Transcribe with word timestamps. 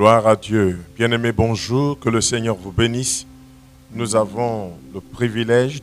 Gloire 0.00 0.26
à 0.26 0.34
Dieu. 0.34 0.78
Bien-aimés, 0.96 1.30
bonjour. 1.30 2.00
Que 2.00 2.08
le 2.08 2.22
Seigneur 2.22 2.56
vous 2.56 2.72
bénisse. 2.72 3.26
Nous 3.92 4.16
avons 4.16 4.72
le 4.94 5.00
privilège 5.02 5.82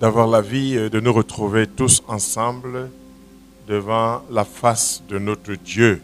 d'avoir 0.00 0.26
la 0.26 0.40
vie 0.40 0.88
de 0.88 0.98
nous 0.98 1.12
retrouver 1.12 1.66
tous 1.66 2.02
ensemble 2.08 2.88
devant 3.68 4.22
la 4.30 4.46
face 4.46 5.02
de 5.06 5.18
notre 5.18 5.52
Dieu. 5.52 6.00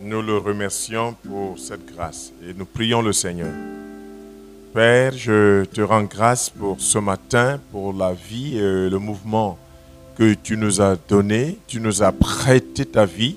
Nous 0.00 0.22
le 0.22 0.38
remercions 0.38 1.14
pour 1.28 1.58
cette 1.58 1.84
grâce 1.84 2.32
et 2.42 2.54
nous 2.54 2.64
prions 2.64 3.02
le 3.02 3.12
Seigneur. 3.12 3.52
Père, 4.72 5.12
je 5.12 5.64
te 5.66 5.82
rends 5.82 6.04
grâce 6.04 6.48
pour 6.48 6.80
ce 6.80 6.96
matin, 6.96 7.60
pour 7.72 7.92
la 7.92 8.14
vie 8.14 8.56
et 8.56 8.88
le 8.88 8.98
mouvement 8.98 9.58
que 10.16 10.32
tu 10.32 10.56
nous 10.56 10.80
as 10.80 10.96
donné. 10.96 11.58
Tu 11.66 11.78
nous 11.78 12.02
as 12.02 12.12
prêté 12.12 12.86
ta 12.86 13.04
vie. 13.04 13.36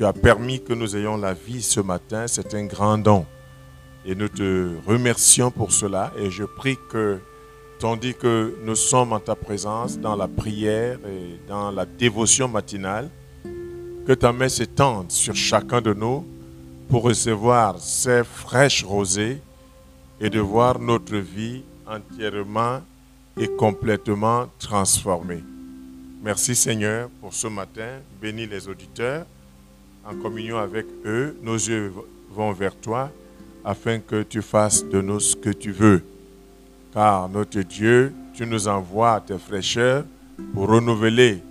Tu 0.00 0.06
as 0.06 0.14
permis 0.14 0.62
que 0.62 0.72
nous 0.72 0.96
ayons 0.96 1.18
la 1.18 1.34
vie 1.34 1.60
ce 1.60 1.78
matin. 1.78 2.26
C'est 2.26 2.54
un 2.54 2.64
grand 2.64 2.96
don. 2.96 3.26
Et 4.06 4.14
nous 4.14 4.28
te 4.28 4.70
remercions 4.86 5.50
pour 5.50 5.72
cela. 5.72 6.10
Et 6.18 6.30
je 6.30 6.44
prie 6.44 6.78
que, 6.88 7.18
tandis 7.78 8.14
que 8.14 8.56
nous 8.64 8.76
sommes 8.76 9.12
en 9.12 9.20
ta 9.20 9.34
présence, 9.34 9.98
dans 9.98 10.16
la 10.16 10.26
prière 10.26 10.98
et 11.06 11.38
dans 11.46 11.70
la 11.70 11.84
dévotion 11.84 12.48
matinale, 12.48 13.10
que 14.06 14.14
ta 14.14 14.32
main 14.32 14.48
s'étende 14.48 15.12
sur 15.12 15.34
chacun 15.34 15.82
de 15.82 15.92
nous 15.92 16.24
pour 16.88 17.02
recevoir 17.02 17.78
ces 17.78 18.24
fraîches 18.24 18.82
rosées 18.82 19.38
et 20.18 20.30
de 20.30 20.40
voir 20.40 20.78
notre 20.78 21.16
vie 21.16 21.62
entièrement 21.86 22.80
et 23.36 23.48
complètement 23.48 24.46
transformée. 24.58 25.44
Merci 26.22 26.54
Seigneur 26.54 27.10
pour 27.20 27.34
ce 27.34 27.48
matin. 27.48 27.98
Bénis 28.18 28.46
les 28.46 28.66
auditeurs. 28.66 29.26
En 30.04 30.14
communion 30.16 30.58
avec 30.58 30.86
eux, 31.04 31.36
nos 31.42 31.54
yeux 31.54 31.92
vont 32.30 32.52
vers 32.52 32.74
toi 32.74 33.10
afin 33.64 33.98
que 33.98 34.22
tu 34.22 34.42
fasses 34.42 34.84
de 34.84 35.00
nous 35.00 35.20
ce 35.20 35.36
que 35.36 35.50
tu 35.50 35.72
veux. 35.72 36.02
Car 36.92 37.28
notre 37.28 37.60
Dieu, 37.60 38.12
tu 38.34 38.46
nous 38.46 38.66
envoies 38.66 39.20
tes 39.20 39.38
fraîcheurs 39.38 40.04
pour 40.54 40.68
renouveler 40.68 41.42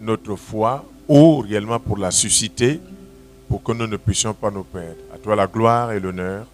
notre 0.00 0.36
foi 0.36 0.84
ou 1.06 1.38
réellement 1.38 1.78
pour 1.78 1.98
la 1.98 2.10
susciter 2.10 2.80
pour 3.48 3.62
que 3.62 3.72
nous 3.72 3.86
ne 3.86 3.96
puissions 3.96 4.32
pas 4.32 4.50
nous 4.50 4.64
perdre. 4.64 5.00
À 5.12 5.18
toi 5.18 5.36
la 5.36 5.46
gloire 5.46 5.92
et 5.92 6.00
l'honneur. 6.00 6.46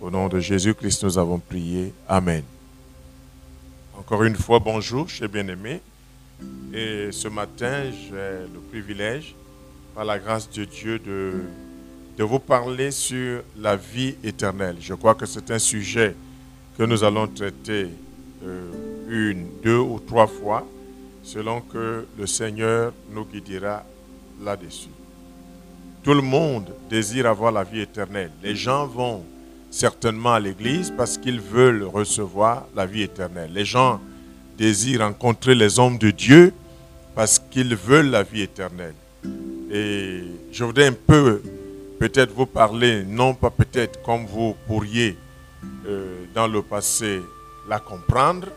Au 0.00 0.10
nom 0.10 0.28
de 0.28 0.38
Jésus-Christ, 0.38 1.02
nous 1.04 1.18
avons 1.18 1.38
prié. 1.38 1.94
Amen. 2.06 2.42
Encore 3.98 4.22
une 4.24 4.36
fois, 4.36 4.58
bonjour, 4.58 5.08
chers 5.08 5.28
bien-aimés. 5.28 5.80
Et 6.74 7.08
ce 7.10 7.28
matin, 7.28 7.84
j'ai 7.90 8.46
le 8.52 8.60
privilège, 8.70 9.34
par 9.96 10.04
la 10.04 10.18
grâce 10.18 10.50
de 10.50 10.66
Dieu, 10.66 10.98
de, 10.98 12.22
vous 12.22 12.38
parler 12.38 12.90
sur 12.90 13.40
la 13.58 13.76
vie 13.76 14.14
éternelle. 14.22 14.76
Je 14.78 14.92
crois 14.92 15.14
que 15.14 15.24
c'est 15.24 15.50
un 15.50 15.58
sujet 15.58 16.14
que 16.76 16.82
nous 16.82 17.02
allons 17.02 17.26
traiter 17.26 17.88
euh, 18.44 18.70
une, 19.08 19.46
deux 19.62 19.78
ou 19.78 19.98
trois 19.98 20.26
fois, 20.26 20.66
selon 21.22 21.62
que 21.62 22.06
le 22.18 22.26
Seigneur 22.26 22.92
nous 23.10 23.24
guidera 23.24 23.84
là-dessus. 24.44 24.90
Tout 26.02 26.12
le 26.12 26.20
monde 26.20 26.74
désire 26.90 27.26
avoir 27.26 27.50
la 27.50 27.64
vie 27.64 27.80
éternelle. 27.80 28.30
Les 28.42 28.54
gens 28.54 28.86
vont 28.86 29.24
certainement 29.70 30.34
à 30.34 30.40
l'église 30.40 30.92
parce 30.94 31.16
qu'ils 31.16 31.40
veulent 31.40 31.84
recevoir 31.84 32.66
la 32.76 32.84
vie 32.84 33.02
éternelle. 33.02 33.50
Les 33.50 33.64
gens 33.64 33.98
désirent 34.58 35.00
rencontrer 35.00 35.54
les 35.54 35.78
hommes 35.78 35.96
de 35.96 36.10
Dieu 36.10 36.52
parce 37.14 37.38
qu'ils 37.38 37.74
veulent 37.74 38.10
la 38.10 38.22
vie 38.24 38.42
éternelle. 38.42 38.94
Et 39.70 40.22
je 40.52 40.64
voudrais 40.64 40.86
un 40.86 40.92
peu 40.92 41.42
peut-être 41.98 42.32
vous 42.32 42.46
parler, 42.46 43.04
non 43.04 43.34
pas 43.34 43.50
peut-être 43.50 44.00
comme 44.02 44.26
vous 44.26 44.54
pourriez 44.66 45.16
euh, 45.86 46.24
dans 46.34 46.46
le 46.46 46.62
passé 46.62 47.20
la 47.68 47.80
comprendre, 47.80 48.48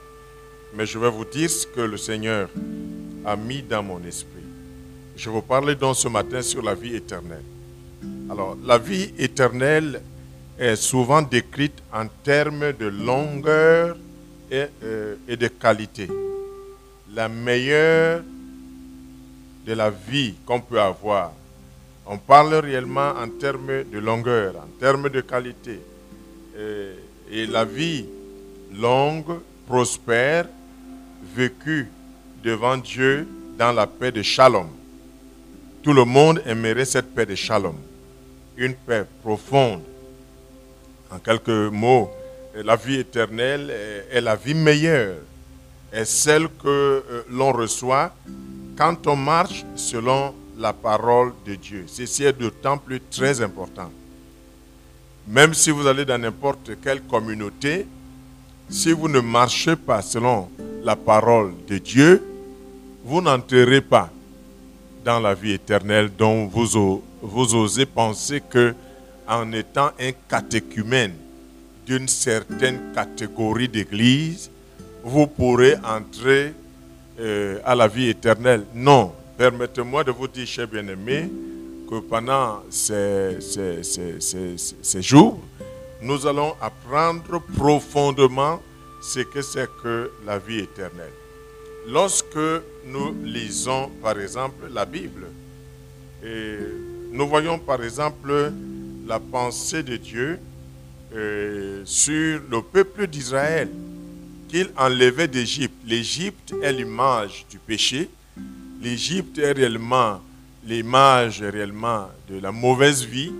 mais 0.75 0.85
je 0.85 0.99
vais 0.99 1.09
vous 1.09 1.25
dire 1.25 1.49
ce 1.49 1.65
que 1.65 1.81
le 1.81 1.97
Seigneur 1.97 2.49
a 3.25 3.35
mis 3.35 3.63
dans 3.63 3.81
mon 3.81 4.03
esprit. 4.03 4.27
Je 5.15 5.29
vous 5.29 5.41
parler 5.41 5.75
donc 5.75 5.95
ce 5.95 6.07
matin 6.07 6.41
sur 6.41 6.61
la 6.61 6.75
vie 6.75 6.95
éternelle. 6.95 7.43
Alors, 8.29 8.55
la 8.63 8.77
vie 8.77 9.11
éternelle 9.17 10.01
est 10.59 10.75
souvent 10.75 11.21
décrite 11.21 11.81
en 11.91 12.05
termes 12.23 12.73
de 12.73 12.85
longueur 12.85 13.97
et, 14.51 14.65
euh, 14.83 15.15
et 15.27 15.35
de 15.35 15.47
qualité. 15.47 16.07
La 17.13 17.27
meilleure 17.27 18.21
de 19.69 19.75
la 19.75 19.91
vie 19.91 20.33
qu'on 20.47 20.59
peut 20.59 20.81
avoir. 20.81 21.31
On 22.07 22.17
parle 22.17 22.55
réellement 22.55 23.11
en 23.11 23.29
termes 23.29 23.83
de 23.83 23.99
longueur, 23.99 24.55
en 24.55 24.79
termes 24.79 25.09
de 25.09 25.21
qualité. 25.21 25.79
Et, 27.31 27.45
la 27.45 27.63
vie 27.65 28.05
longue, 28.73 29.39
prospère, 29.67 30.47
vécue 31.35 31.87
devant 32.43 32.77
Dieu 32.77 33.27
dans 33.59 33.71
la 33.71 33.85
paix 33.85 34.11
de 34.11 34.23
Shalom. 34.23 34.69
Tout 35.83 35.93
le 35.93 36.03
monde 36.03 36.41
aimerait 36.47 36.85
cette 36.85 37.13
paix 37.13 37.27
de 37.27 37.35
Shalom. 37.35 37.75
Une 38.57 38.73
paix 38.73 39.05
profonde. 39.21 39.83
En 41.11 41.19
quelques 41.19 41.71
mots, 41.71 42.09
la 42.55 42.75
vie 42.75 42.95
éternelle 43.01 43.71
est 44.11 44.21
la 44.21 44.35
vie 44.35 44.55
meilleure. 44.55 45.17
Est 45.93 46.05
celle 46.05 46.47
que 46.63 47.03
l'on 47.29 47.51
reçoit 47.51 48.11
quand 48.79 49.05
on 49.07 49.17
marche 49.17 49.65
selon 49.75 50.33
la 50.57 50.71
parole 50.71 51.33
de 51.45 51.55
Dieu. 51.55 51.83
Ceci 51.87 52.23
est 52.23 52.31
d'autant 52.31 52.77
plus 52.77 53.01
très 53.01 53.41
important. 53.41 53.91
Même 55.27 55.53
si 55.53 55.69
vous 55.69 55.85
allez 55.85 56.05
dans 56.05 56.17
n'importe 56.17 56.71
quelle 56.81 57.01
communauté, 57.01 57.85
si 58.69 58.93
vous 58.93 59.09
ne 59.09 59.19
marchez 59.19 59.75
pas 59.75 60.01
selon 60.01 60.49
la 60.81 60.95
parole 60.95 61.51
de 61.67 61.77
Dieu, 61.77 62.23
vous 63.03 63.21
n'entrerez 63.21 63.81
pas 63.81 64.09
dans 65.03 65.19
la 65.19 65.33
vie 65.33 65.51
éternelle 65.51 66.09
dont 66.17 66.45
vous, 66.47 67.03
vous 67.21 67.55
osez 67.55 67.85
penser 67.85 68.41
que 68.41 68.73
en 69.27 69.51
étant 69.51 69.91
un 69.99 70.11
catéchumène 70.29 71.15
d'une 71.85 72.07
certaine 72.07 72.93
catégorie 72.95 73.67
d'église, 73.67 74.49
vous 75.03 75.27
pourrez 75.27 75.75
entrer 75.83 76.53
euh, 77.19 77.59
à 77.65 77.75
la 77.75 77.87
vie 77.87 78.09
éternelle. 78.09 78.65
Non, 78.73 79.11
permettez-moi 79.37 80.03
de 80.03 80.11
vous 80.11 80.27
dire, 80.27 80.47
chers 80.47 80.67
bien-aimés, 80.67 81.29
que 81.89 81.99
pendant 81.99 82.61
ces, 82.69 83.39
jours, 85.01 85.39
nous 86.01 86.25
allons 86.27 86.53
apprendre 86.61 87.41
profondément 87.57 88.61
ce 89.01 89.19
que 89.21 89.41
c'est 89.41 89.67
que 89.83 90.11
la 90.25 90.37
vie 90.37 90.59
éternelle. 90.59 91.11
Lorsque 91.87 92.37
nous 92.85 93.15
lisons, 93.23 93.89
par 94.01 94.19
exemple, 94.19 94.67
la 94.71 94.85
Bible, 94.85 95.27
nous 97.11 97.27
voyons, 97.27 97.57
par 97.57 97.83
exemple, 97.83 98.51
la 99.07 99.19
pensée 99.19 99.81
de 99.81 99.97
Dieu 99.97 100.39
euh, 101.15 101.81
sur 101.85 102.39
le 102.49 102.61
peuple 102.61 103.07
d'Israël 103.07 103.67
qu'il 104.49 104.69
enlevait 104.77 105.27
d'Égypte. 105.27 105.75
L'Égypte 105.85 106.53
est 106.61 106.73
l'image 106.73 107.45
du 107.49 107.59
péché. 107.59 108.09
L'Égypte 108.81 109.37
est 109.37 109.51
réellement 109.51 110.21
l'image 110.65 111.41
réellement 111.41 112.09
de 112.29 112.39
la 112.39 112.51
mauvaise 112.51 113.05
vie. 113.05 113.31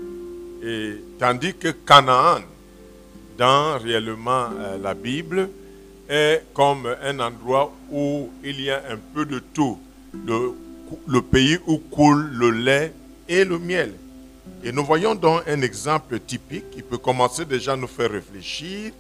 Et, 0.64 0.96
tandis 1.18 1.54
que 1.54 1.70
Canaan, 1.70 2.42
dans 3.38 3.78
réellement 3.80 4.50
euh, 4.58 4.78
la 4.82 4.94
Bible, 4.94 5.50
est 6.10 6.44
comme 6.54 6.88
un 7.04 7.20
endroit 7.20 7.74
où 7.92 8.30
il 8.44 8.62
y 8.62 8.70
a 8.70 8.82
un 8.90 8.98
peu 9.14 9.26
de 9.26 9.40
tout. 9.40 9.80
Le, 10.26 10.54
le 11.08 11.22
pays 11.22 11.58
où 11.68 11.78
coule 11.78 12.30
le 12.34 12.50
lait 12.52 12.94
et 13.28 13.46
le 13.46 13.60
miel. 13.60 13.94
Et 14.64 14.72
nous 14.72 14.84
voyons 14.84 15.16
donc 15.16 15.44
un 15.48 15.62
exemple 15.62 16.20
typique 16.20 16.72
qui 16.72 16.82
peut 16.82 16.98
commencer 16.98 17.46
déjà 17.46 17.74
à 17.74 17.76
nous 17.76 17.88
faire 17.88 18.12
réfléchir. 18.12 18.92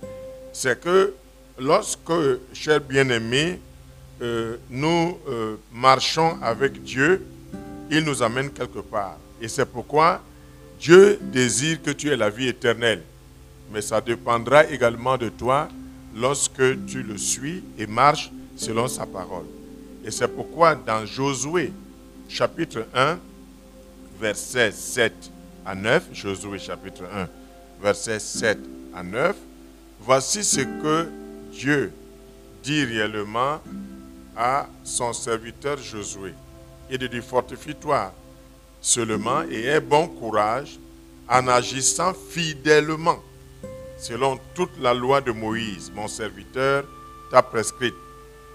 C'est 0.54 0.80
que 0.80 1.14
lorsque, 1.60 2.12
chers 2.54 2.82
bien-aimés, 2.82 3.60
euh, 4.22 4.58
nous 4.70 5.18
euh, 5.28 5.56
marchons 5.74 6.38
avec 6.42 6.84
Dieu, 6.84 7.26
il 7.90 8.04
nous 8.04 8.22
amène 8.22 8.50
quelque 8.52 8.80
part. 8.80 9.18
Et 9.42 9.48
c'est 9.48 9.66
pourquoi 9.66 10.22
Dieu 10.80 11.20
désire 11.22 11.82
que 11.82 11.92
tu 11.92 12.10
aies 12.10 12.18
la 12.18 12.30
vie 12.30 12.48
éternelle. 12.48 13.04
Mais 13.72 13.82
ça 13.82 14.02
dépendra 14.02 14.66
également 14.66 15.18
de 15.18 15.30
toi 15.30 15.70
lorsque 16.16 16.86
tu 16.86 17.04
le 17.04 17.18
suis 17.18 17.64
et 17.78 17.88
marches 17.88 18.32
selon 18.56 18.88
sa 18.88 19.06
parole. 19.06 19.46
Et 20.04 20.12
c'est 20.12 20.28
pourquoi 20.28 20.76
dans 20.76 21.06
Josué 21.06 21.72
chapitre 22.28 22.86
1, 22.94 23.20
verset 24.20 24.72
7 24.72 25.14
à 25.66 25.76
9, 25.76 26.10
Josué 26.14 26.60
chapitre 26.60 27.04
1, 27.04 27.28
verset 27.82 28.20
7 28.20 28.58
à 28.94 29.04
9, 29.04 29.36
voici 30.02 30.44
ce 30.44 30.62
que 30.62 31.08
Dieu 31.60 31.92
dit 32.64 32.86
réellement 32.86 33.60
à 34.38 34.70
son 34.86 35.12
serviteur 35.12 35.78
Josué. 35.78 36.34
Il 36.90 36.98
dit, 37.10 37.22
fortifie-toi 37.22 38.14
seulement 38.80 39.44
et 39.52 39.66
aie 39.66 39.82
bon 39.82 40.08
courage 40.08 40.80
en 41.28 41.50
agissant 41.50 42.14
fidèlement, 42.14 43.20
selon 43.98 44.40
toute 44.56 44.80
la 44.80 44.94
loi 44.94 45.20
de 45.20 45.34
Moïse, 45.34 45.92
mon 45.94 46.08
serviteur, 46.08 46.86
t'a 47.30 47.44
prescrite. 47.44 47.94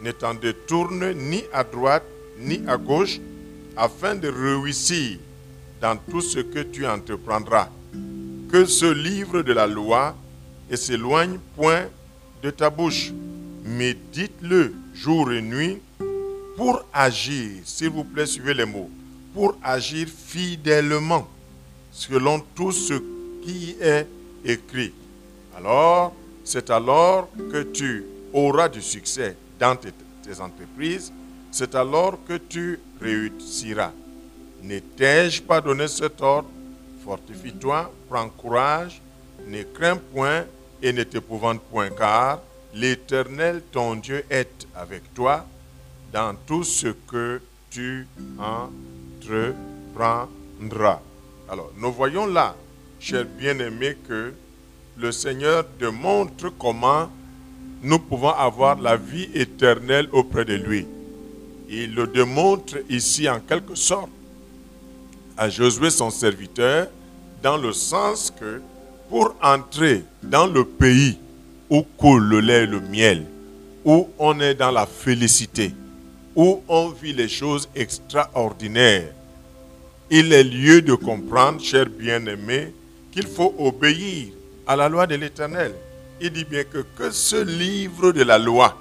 Ne 0.01 0.11
t'en 0.11 0.33
détourne 0.33 1.13
ni 1.13 1.45
à 1.53 1.63
droite 1.63 2.07
ni 2.39 2.63
à 2.67 2.79
gauche, 2.79 3.21
afin 3.77 4.15
de 4.15 4.29
réussir 4.29 5.19
dans 5.79 5.97
tout 6.11 6.23
ce 6.23 6.39
que 6.39 6.61
tu 6.61 6.87
entreprendras. 6.87 7.69
Que 8.51 8.65
ce 8.65 8.87
livre 8.87 9.43
de 9.43 9.53
la 9.53 9.67
loi 9.67 10.17
ne 10.71 10.77
s'éloigne 10.77 11.39
point 11.55 11.85
de 12.45 12.51
ta 12.51 12.69
bouche. 12.69 13.11
Médite-le 13.65 14.75
jour 14.95 15.33
et 15.33 15.41
nuit 15.41 15.81
pour 16.59 16.85
agir, 16.93 17.63
s'il 17.65 17.89
vous 17.89 18.05
plaît, 18.05 18.27
suivez 18.27 18.53
les 18.53 18.67
mots, 18.67 18.91
pour 19.33 19.57
agir 19.63 20.07
fidèlement 20.07 21.27
selon 21.91 22.41
tout 22.55 22.71
ce 22.71 22.95
qui 23.43 23.77
est 23.81 24.07
écrit. 24.45 24.93
Alors, 25.57 26.15
c'est 26.45 26.69
alors 26.69 27.31
que 27.51 27.63
tu 27.63 28.05
auras 28.35 28.69
du 28.69 28.83
succès 28.83 29.37
dans 29.59 29.75
tes, 29.75 29.93
tes 30.23 30.39
entreprises, 30.39 31.11
c'est 31.51 31.75
alors 31.75 32.19
que 32.29 32.37
tu 32.37 32.79
réussiras. 33.01 33.93
Ne 34.63 34.81
t'ai-je 34.81 35.41
pas 35.41 35.63
donné 35.63 35.89
cet 35.89 36.21
ordre? 36.21 36.51
Fortifie-toi, 37.05 37.91
prends 38.09 38.29
courage, 38.29 39.01
ne 39.49 39.63
crains 39.63 39.97
point 39.97 40.45
et 40.83 40.93
ne 40.93 41.03
t'épouvante 41.03 41.63
point, 41.63 41.91
car 41.91 42.41
l'Éternel, 42.75 43.63
ton 43.73 43.97
Dieu, 43.97 44.25
est 44.31 44.67
avec 44.75 45.15
toi 45.15 45.47
dans 46.13 46.35
tout 46.47 46.65
ce 46.65 46.89
que 46.89 47.41
tu 47.71 48.07
entreprendras. 48.39 51.01
Alors, 51.49 51.73
nous 51.77 51.93
voyons 51.93 52.27
là, 52.27 52.55
chers 53.01 53.25
bien-aimés, 53.25 53.97
que 54.09 54.35
le 54.97 55.13
Seigneur 55.13 55.65
démontre 55.79 56.53
comment 56.59 57.09
nous 57.83 57.99
pouvons 57.99 58.31
avoir 58.31 58.81
la 58.81 58.97
vie 58.97 59.29
éternelle 59.35 60.09
auprès 60.13 60.45
de 60.45 60.55
lui. 60.55 60.87
Il 61.69 61.95
le 61.95 62.07
démontre 62.07 62.77
ici 62.89 63.29
en 63.29 63.41
quelque 63.41 63.75
sorte 63.75 64.11
à 65.37 65.49
Josué 65.49 65.91
son 65.91 66.11
serviteur, 66.11 66.89
dans 67.43 67.57
le 67.57 67.73
sens 67.73 68.31
que 68.31 68.61
pour 69.09 69.35
entrer 69.43 70.03
dans 70.23 70.47
le 70.47 70.65
pays 70.65 71.19
où 71.71 71.83
coule 71.97 72.25
le 72.25 72.41
lait 72.41 72.65
et 72.65 72.67
le 72.67 72.81
miel, 72.81 73.27
où 73.85 74.09
on 74.19 74.41
est 74.41 74.55
dans 74.55 74.71
la 74.71 74.87
félicité, 74.87 75.73
où 76.35 76.63
on 76.69 76.89
vit 76.91 77.13
les 77.13 77.29
choses 77.29 77.69
extraordinaires, 77.75 79.13
il 80.11 80.33
est 80.33 80.45
lieu 80.45 80.83
de 80.83 80.95
comprendre, 80.95 81.61
chers 81.61 81.87
bien-aimés, 81.87 82.73
qu'il 83.11 83.27
faut 83.27 83.55
obéir 83.59 84.29
à 84.67 84.77
la 84.77 84.89
loi 84.89 85.07
de 85.07 85.15
l'Éternel. 85.15 85.73
Il 86.21 86.31
dit 86.31 86.45
bien 86.45 86.65
que, 86.65 86.85
que 86.97 87.11
ce 87.11 87.43
livre 87.43 88.13
de 88.13 88.23
la 88.23 88.39
loi, 88.39 88.77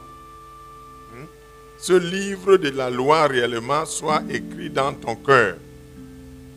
hein, 1.15 1.25
ce 1.79 1.93
livre 1.93 2.57
de 2.57 2.69
la 2.69 2.89
loi 2.89 3.27
réellement 3.27 3.85
soit 3.85 4.21
écrit 4.29 4.69
dans 4.69 4.93
ton 4.93 5.15
cœur. 5.15 5.55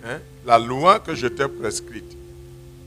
Hein, 0.04 0.18
la 0.44 0.58
loi 0.58 0.98
que 0.98 1.14
je 1.14 1.26
t'ai 1.26 1.48
prescrite, 1.48 2.15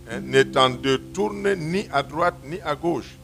hein, 0.10 0.20
n'étant 0.22 0.70
de 0.70 0.98
tourner 0.98 1.56
ni 1.56 1.86
à 1.92 2.04
droite 2.04 2.36
ni 2.46 2.60
à 2.62 2.76
gauche. 2.76 3.16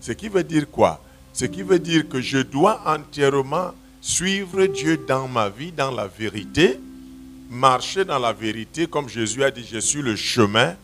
Ce 0.00 0.12
qui 0.12 0.28
veut 0.28 0.44
dire 0.44 0.70
quoi? 0.70 1.00
Ce 1.32 1.44
qui 1.46 1.62
veut 1.62 1.78
dire 1.78 2.08
que 2.08 2.20
je 2.20 2.38
dois 2.38 2.80
entièrement 2.86 3.72
suivre 4.00 4.66
Dieu 4.66 5.00
dans 5.08 5.26
ma 5.26 5.48
vie, 5.48 5.72
dans 5.72 5.90
la 5.90 6.06
vérité, 6.06 6.78
marcher 7.50 8.04
dans 8.04 8.18
la 8.18 8.32
vérité, 8.32 8.86
comme 8.86 9.08
Jésus 9.08 9.42
a 9.42 9.50
dit, 9.50 9.66
je 9.70 9.78
suis 9.78 10.02
le 10.02 10.14
chemin, 10.14 10.74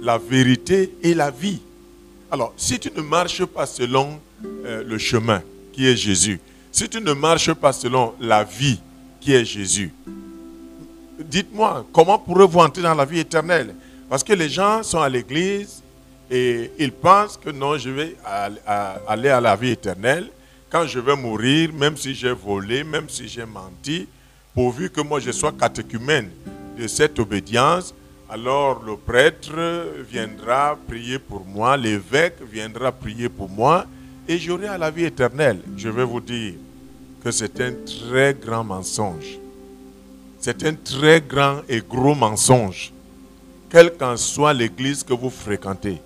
la 0.00 0.18
vérité 0.18 0.94
et 1.02 1.14
la 1.14 1.30
vie. 1.30 1.60
Alors, 2.30 2.54
si 2.56 2.78
tu 2.78 2.90
ne 2.96 3.02
marches 3.02 3.44
pas 3.44 3.66
selon 3.66 4.18
euh, 4.64 4.82
le 4.84 4.98
chemin 4.98 5.42
qui 5.72 5.86
est 5.86 5.96
Jésus, 5.96 6.40
si 6.72 6.88
tu 6.88 7.00
ne 7.00 7.12
marches 7.12 7.52
pas 7.52 7.72
selon 7.72 8.14
la 8.20 8.42
vie 8.42 8.80
qui 9.20 9.34
est 9.34 9.44
Jésus, 9.44 9.92
dites-moi, 11.18 11.86
comment 11.92 12.18
pourrez-vous 12.18 12.58
entrer 12.58 12.82
dans 12.82 12.94
la 12.94 13.04
vie 13.04 13.20
éternelle? 13.20 13.74
Parce 14.08 14.22
que 14.22 14.32
les 14.32 14.48
gens 14.48 14.82
sont 14.82 15.00
à 15.00 15.08
l'église 15.08 15.82
et 16.30 16.70
ils 16.78 16.92
pensent 16.92 17.36
que 17.36 17.50
non, 17.50 17.76
je 17.76 17.90
vais 17.90 18.16
aller 18.24 19.28
à 19.28 19.40
la 19.40 19.56
vie 19.56 19.70
éternelle. 19.70 20.28
Quand 20.70 20.86
je 20.86 20.98
vais 20.98 21.16
mourir, 21.16 21.72
même 21.72 21.96
si 21.96 22.14
j'ai 22.14 22.32
volé, 22.32 22.84
même 22.84 23.08
si 23.08 23.28
j'ai 23.28 23.44
menti, 23.44 24.06
pourvu 24.54 24.90
que 24.90 25.00
moi 25.00 25.20
je 25.20 25.30
sois 25.30 25.52
catéchumène 25.52 26.30
de 26.78 26.86
cette 26.86 27.18
obédience, 27.18 27.94
alors 28.28 28.82
le 28.82 28.96
prêtre 28.96 29.52
viendra 30.10 30.76
prier 30.88 31.18
pour 31.18 31.44
moi, 31.44 31.76
l'évêque 31.76 32.38
viendra 32.50 32.90
prier 32.92 33.28
pour 33.28 33.48
moi, 33.48 33.86
et 34.28 34.38
j'aurai 34.38 34.66
à 34.66 34.78
la 34.78 34.90
vie 34.90 35.04
éternelle. 35.04 35.60
Je 35.76 35.88
vais 35.88 36.04
vous 36.04 36.20
dire 36.20 36.54
que 37.22 37.30
c'est 37.30 37.60
un 37.60 37.72
très 37.84 38.34
grand 38.34 38.64
mensonge. 38.64 39.38
C'est 40.40 40.64
un 40.64 40.74
très 40.74 41.20
grand 41.20 41.60
et 41.68 41.80
gros 41.80 42.14
mensonge. 42.14 42.92
Quelle 43.68 43.92
qu'en 43.96 44.16
soit 44.16 44.52
l'église 44.52 45.02
que 45.02 45.12
vous 45.12 45.30
fréquentez, 45.30 46.00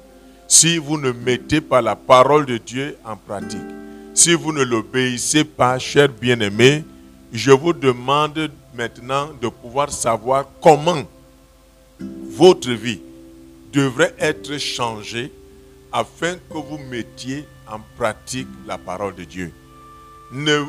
si 0.49 0.79
vous 0.79 0.99
ne 0.99 1.13
mettez 1.13 1.61
pas 1.61 1.83
la 1.83 1.95
parole 1.95 2.47
de 2.47 2.57
Dieu 2.57 2.97
en 3.05 3.17
pratique, 3.17 3.59
si 4.15 4.35
vous 4.35 4.53
ne 4.53 4.63
l'obéissez 4.63 5.45
pas, 5.45 5.79
chers 5.79 6.09
bien-aimés, 6.09 6.85
je 7.33 7.51
vous 7.51 7.73
demande 7.73 8.51
maintenant 8.75 9.29
de 9.41 9.49
pouvoir 9.49 9.93
savoir 9.93 10.47
comment 10.63 11.03
votre 12.31 12.71
vie 12.71 13.01
devrait 13.73 14.15
être 14.19 14.59
changée 14.59 15.31
afin 15.93 16.35
que 16.35 16.55
vous 16.59 16.79
mettiez 16.91 17.45
en 17.71 17.79
pratique 17.97 18.49
la 18.67 18.79
parole 18.79 19.15
de 19.15 19.25
Dieu. 19.25 19.53
Euh, 20.35 20.65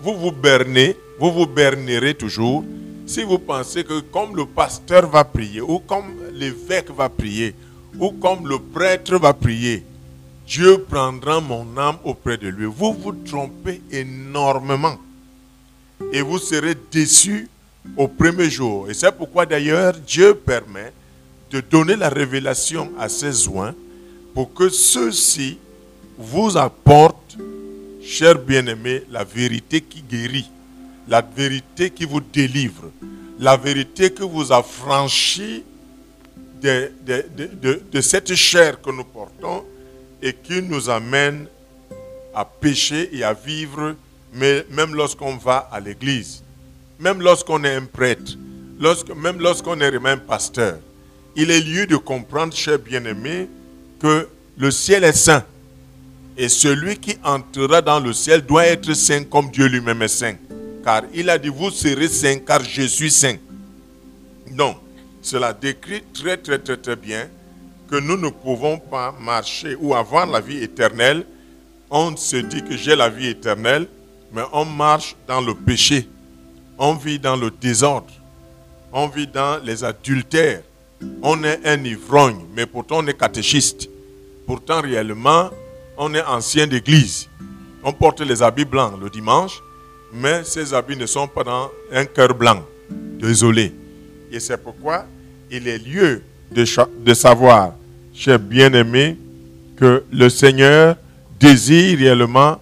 vous 0.00 0.14
vous 0.14 0.32
bernez, 0.32 0.96
vous 1.18 1.32
vous 1.32 1.46
bernerez 1.46 2.14
toujours 2.14 2.64
si 3.08 3.22
vous 3.24 3.38
pensez 3.38 3.84
que 3.84 4.00
comme 4.00 4.36
le 4.36 4.44
pasteur 4.44 5.08
va 5.08 5.24
prier, 5.24 5.62
ou 5.62 5.78
comme 5.78 6.14
l'évêque 6.34 6.90
va 6.90 7.08
prier, 7.08 7.54
ou 7.98 8.10
comme 8.12 8.46
le 8.46 8.58
prêtre 8.58 9.16
va 9.16 9.32
prier, 9.32 9.82
Dieu 10.46 10.84
prendra 10.86 11.40
mon 11.40 11.66
âme 11.78 11.96
auprès 12.04 12.36
de 12.36 12.48
lui. 12.48 12.66
Vous 12.66 12.92
vous 12.92 13.12
trompez 13.12 13.80
énormément. 13.90 14.98
Et 16.12 16.20
vous 16.20 16.38
serez 16.38 16.76
déçus 16.92 17.48
au 17.96 18.08
premier 18.08 18.50
jour. 18.50 18.90
Et 18.90 18.94
c'est 18.94 19.10
pourquoi 19.10 19.46
d'ailleurs 19.46 19.94
Dieu 19.94 20.34
permet 20.34 20.92
de 21.50 21.60
donner 21.60 21.96
la 21.96 22.10
révélation 22.10 22.92
à 22.98 23.08
ses 23.08 23.48
oins 23.48 23.74
pour 24.34 24.52
que 24.52 24.68
ceux-ci 24.68 25.58
vous 26.18 26.58
apportent, 26.58 27.38
chers 28.02 28.38
bien-aimés, 28.38 29.02
la 29.10 29.24
vérité 29.24 29.80
qui 29.80 30.02
guérit 30.02 30.50
la 31.08 31.22
vérité 31.22 31.90
qui 31.90 32.04
vous 32.04 32.20
délivre, 32.20 32.90
la 33.38 33.56
vérité 33.56 34.12
qui 34.12 34.22
vous 34.22 34.52
affranchit 34.52 35.64
de, 36.60 36.90
de, 37.90 38.00
cette 38.00 38.34
chair 38.34 38.80
que 38.80 38.90
nous 38.90 39.04
portons 39.04 39.64
et 40.20 40.34
qui 40.34 40.60
nous 40.60 40.90
amène 40.90 41.46
à 42.34 42.44
pécher 42.44 43.08
et 43.16 43.24
à 43.24 43.32
vivre, 43.32 43.94
même 44.34 44.94
lorsqu'on 44.94 45.36
va 45.36 45.68
à 45.72 45.80
l'église, 45.80 46.42
même 46.98 47.22
lorsqu'on 47.22 47.64
est 47.64 47.74
un 47.74 47.84
prêtre, 47.86 48.32
même 49.16 49.40
lorsqu'on 49.40 49.80
est 49.80 49.98
même 49.98 50.20
pasteur. 50.20 50.78
Il 51.36 51.50
est 51.50 51.60
lieu 51.60 51.86
de 51.86 51.96
comprendre, 51.96 52.52
chers 52.54 52.78
bien-aimés, 52.78 53.48
que 54.00 54.28
le 54.58 54.70
ciel 54.70 55.04
est 55.04 55.12
saint. 55.12 55.44
Et 56.36 56.48
celui 56.48 56.96
qui 56.96 57.16
entrera 57.24 57.80
dans 57.80 58.00
le 58.00 58.12
ciel 58.12 58.42
doit 58.42 58.66
être 58.66 58.92
saint 58.94 59.24
comme 59.24 59.50
Dieu 59.50 59.66
lui-même 59.66 60.02
est 60.02 60.08
saint 60.08 60.34
car 60.84 61.02
il 61.14 61.30
a 61.30 61.38
dit, 61.38 61.48
vous 61.48 61.70
serez 61.70 62.08
saint 62.08 62.38
car 62.38 62.62
je 62.62 62.82
suis 62.82 63.10
saint. 63.10 63.36
Donc, 64.50 64.76
cela 65.22 65.52
décrit 65.52 66.02
très 66.14 66.36
très 66.36 66.58
très 66.58 66.76
très 66.76 66.96
bien 66.96 67.28
que 67.90 67.96
nous 67.96 68.16
ne 68.16 68.28
pouvons 68.28 68.78
pas 68.78 69.14
marcher 69.20 69.76
ou 69.80 69.94
avoir 69.94 70.26
la 70.26 70.40
vie 70.40 70.62
éternelle. 70.62 71.24
On 71.90 72.16
se 72.16 72.36
dit 72.36 72.62
que 72.62 72.76
j'ai 72.76 72.94
la 72.94 73.08
vie 73.08 73.28
éternelle, 73.28 73.86
mais 74.32 74.42
on 74.52 74.64
marche 74.64 75.16
dans 75.26 75.40
le 75.40 75.54
péché. 75.54 76.08
On 76.78 76.94
vit 76.94 77.18
dans 77.18 77.36
le 77.36 77.50
désordre. 77.50 78.12
On 78.92 79.08
vit 79.08 79.26
dans 79.26 79.62
les 79.64 79.84
adultères. 79.84 80.62
On 81.22 81.42
est 81.44 81.60
un 81.66 81.82
ivrogne, 81.84 82.44
mais 82.54 82.66
pourtant 82.66 82.98
on 82.98 83.06
est 83.06 83.18
catéchiste. 83.18 83.88
Pourtant, 84.46 84.80
réellement, 84.80 85.50
on 85.96 86.14
est 86.14 86.22
ancien 86.22 86.66
d'église. 86.66 87.28
On 87.82 87.92
porte 87.92 88.20
les 88.20 88.42
habits 88.42 88.64
blancs 88.64 88.98
le 89.00 89.10
dimanche, 89.10 89.60
mais 90.12 90.42
ces 90.44 90.72
habits 90.74 90.96
ne 90.96 91.06
sont 91.06 91.28
pas 91.28 91.44
dans 91.44 91.70
un 91.92 92.04
cœur 92.04 92.34
blanc. 92.34 92.64
Désolé. 92.90 93.72
Et 94.30 94.40
c'est 94.40 94.56
pourquoi 94.56 95.04
il 95.50 95.66
est 95.68 95.78
lieu 95.78 96.22
de, 96.50 96.64
de 97.04 97.14
savoir, 97.14 97.74
chers 98.14 98.38
bien-aimés, 98.38 99.16
que 99.76 100.04
le 100.10 100.28
Seigneur 100.28 100.96
désire 101.38 101.98
réellement 101.98 102.60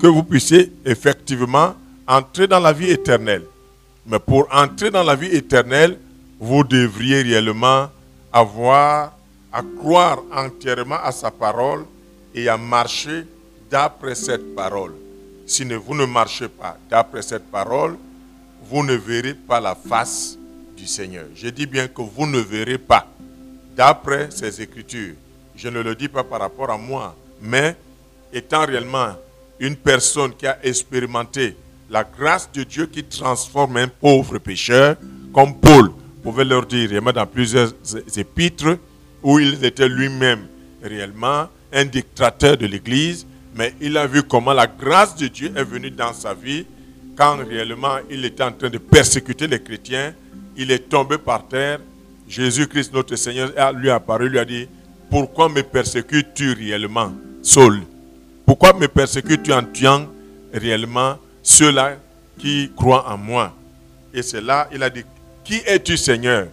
que 0.00 0.06
vous 0.06 0.22
puissiez 0.22 0.72
effectivement 0.84 1.74
entrer 2.06 2.46
dans 2.46 2.60
la 2.60 2.72
vie 2.72 2.90
éternelle. 2.90 3.42
Mais 4.06 4.18
pour 4.18 4.48
entrer 4.50 4.90
dans 4.90 5.02
la 5.02 5.14
vie 5.14 5.28
éternelle, 5.28 5.98
vous 6.40 6.64
devriez 6.64 7.22
réellement 7.22 7.88
avoir, 8.32 9.12
à 9.52 9.62
croire 9.78 10.22
entièrement 10.32 10.98
à 11.02 11.12
sa 11.12 11.30
parole 11.30 11.84
et 12.34 12.48
à 12.48 12.56
marcher 12.56 13.24
d'après 13.70 14.14
cette 14.14 14.54
parole. 14.54 14.94
Si 15.48 15.64
vous 15.64 15.94
ne 15.94 16.04
marchez 16.04 16.46
pas 16.46 16.76
d'après 16.90 17.22
cette 17.22 17.50
parole, 17.50 17.96
vous 18.70 18.84
ne 18.84 18.92
verrez 18.92 19.32
pas 19.32 19.60
la 19.60 19.74
face 19.74 20.38
du 20.76 20.86
Seigneur. 20.86 21.24
Je 21.34 21.48
dis 21.48 21.64
bien 21.64 21.88
que 21.88 22.02
vous 22.02 22.26
ne 22.26 22.38
verrez 22.38 22.76
pas 22.76 23.06
d'après 23.74 24.28
ces 24.30 24.60
écritures. 24.60 25.14
Je 25.56 25.68
ne 25.68 25.80
le 25.80 25.94
dis 25.94 26.08
pas 26.08 26.22
par 26.22 26.40
rapport 26.40 26.70
à 26.70 26.76
moi, 26.76 27.16
mais 27.40 27.74
étant 28.30 28.66
réellement 28.66 29.14
une 29.58 29.74
personne 29.74 30.34
qui 30.34 30.46
a 30.46 30.58
expérimenté 30.62 31.56
la 31.88 32.04
grâce 32.04 32.52
de 32.52 32.62
Dieu 32.64 32.84
qui 32.84 33.02
transforme 33.02 33.78
un 33.78 33.88
pauvre 33.88 34.36
pécheur, 34.36 34.96
comme 35.32 35.58
Paul 35.58 35.92
pouvait 36.22 36.44
leur 36.44 36.66
dire, 36.66 36.92
il 36.92 37.00
dans 37.00 37.26
plusieurs 37.26 37.72
épîtres, 38.18 38.76
où 39.22 39.38
il 39.38 39.64
était 39.64 39.88
lui-même 39.88 40.46
réellement 40.82 41.48
un 41.72 41.86
dictateur 41.86 42.58
de 42.58 42.66
l'Église, 42.66 43.26
mais 43.54 43.74
il 43.80 43.96
a 43.96 44.06
vu 44.06 44.22
comment 44.22 44.52
la 44.52 44.66
grâce 44.66 45.16
de 45.16 45.26
Dieu 45.26 45.52
est 45.56 45.64
venue 45.64 45.90
dans 45.90 46.12
sa 46.12 46.34
vie 46.34 46.64
quand 47.16 47.36
réellement 47.36 47.96
il 48.10 48.24
était 48.24 48.44
en 48.44 48.52
train 48.52 48.70
de 48.70 48.78
persécuter 48.78 49.46
les 49.46 49.60
chrétiens. 49.60 50.14
Il 50.56 50.70
est 50.70 50.88
tombé 50.88 51.18
par 51.18 51.46
terre. 51.48 51.80
Jésus-Christ, 52.28 52.92
notre 52.92 53.16
Seigneur, 53.16 53.50
lui 53.72 53.90
a 53.90 53.96
apparu, 53.96 54.28
lui 54.28 54.38
a 54.38 54.44
dit, 54.44 54.68
pourquoi 55.10 55.48
me 55.48 55.62
persécutes-tu 55.62 56.52
réellement, 56.52 57.12
Saul? 57.42 57.80
Pourquoi 58.44 58.72
me 58.74 58.86
persécutes-tu 58.86 59.52
en 59.52 59.64
tuant 59.64 60.06
réellement 60.52 61.16
ceux-là 61.42 61.96
qui 62.38 62.70
croient 62.76 63.10
en 63.10 63.16
moi? 63.16 63.56
Et 64.12 64.22
c'est 64.22 64.40
là, 64.42 64.68
il 64.72 64.82
a 64.82 64.90
dit, 64.90 65.04
qui 65.42 65.60
es-tu 65.66 65.96
Seigneur? 65.96 66.48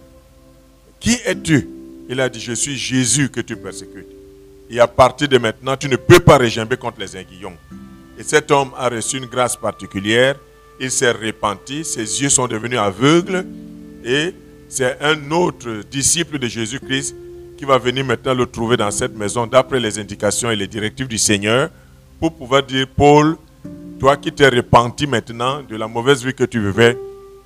Qui 0.98 1.18
es-tu? 1.26 1.68
Il 2.08 2.20
a 2.20 2.28
dit, 2.28 2.40
je 2.40 2.52
suis 2.52 2.76
Jésus 2.76 3.28
que 3.28 3.40
tu 3.40 3.56
persécutes. 3.56 4.15
Et 4.70 4.80
à 4.80 4.86
partir 4.86 5.28
de 5.28 5.38
maintenant, 5.38 5.76
tu 5.76 5.88
ne 5.88 5.96
peux 5.96 6.20
pas 6.20 6.38
régimber 6.38 6.76
contre 6.76 7.00
les 7.00 7.16
aiguillons. 7.16 7.56
Et 8.18 8.22
cet 8.22 8.50
homme 8.50 8.70
a 8.76 8.88
reçu 8.88 9.18
une 9.18 9.26
grâce 9.26 9.56
particulière. 9.56 10.36
Il 10.80 10.90
s'est 10.90 11.12
repenti, 11.12 11.84
ses 11.84 12.22
yeux 12.22 12.28
sont 12.28 12.46
devenus 12.46 12.78
aveugles. 12.78 13.46
Et 14.04 14.34
c'est 14.68 14.98
un 15.00 15.30
autre 15.30 15.82
disciple 15.90 16.38
de 16.38 16.46
Jésus-Christ 16.46 17.14
qui 17.56 17.64
va 17.64 17.78
venir 17.78 18.04
maintenant 18.04 18.34
le 18.34 18.46
trouver 18.46 18.76
dans 18.76 18.90
cette 18.90 19.16
maison 19.16 19.46
d'après 19.46 19.80
les 19.80 19.98
indications 19.98 20.50
et 20.50 20.56
les 20.56 20.66
directives 20.66 21.08
du 21.08 21.18
Seigneur 21.18 21.70
pour 22.20 22.34
pouvoir 22.34 22.62
dire, 22.62 22.86
Paul, 22.94 23.36
toi 23.98 24.16
qui 24.16 24.32
t'es 24.32 24.48
repenti 24.48 25.06
maintenant 25.06 25.62
de 25.62 25.76
la 25.76 25.88
mauvaise 25.88 26.24
vie 26.24 26.34
que 26.34 26.44
tu 26.44 26.60
vivais, 26.60 26.98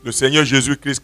le 0.04 0.12
Seigneur 0.12 0.44
Jésus-Christ 0.44 1.00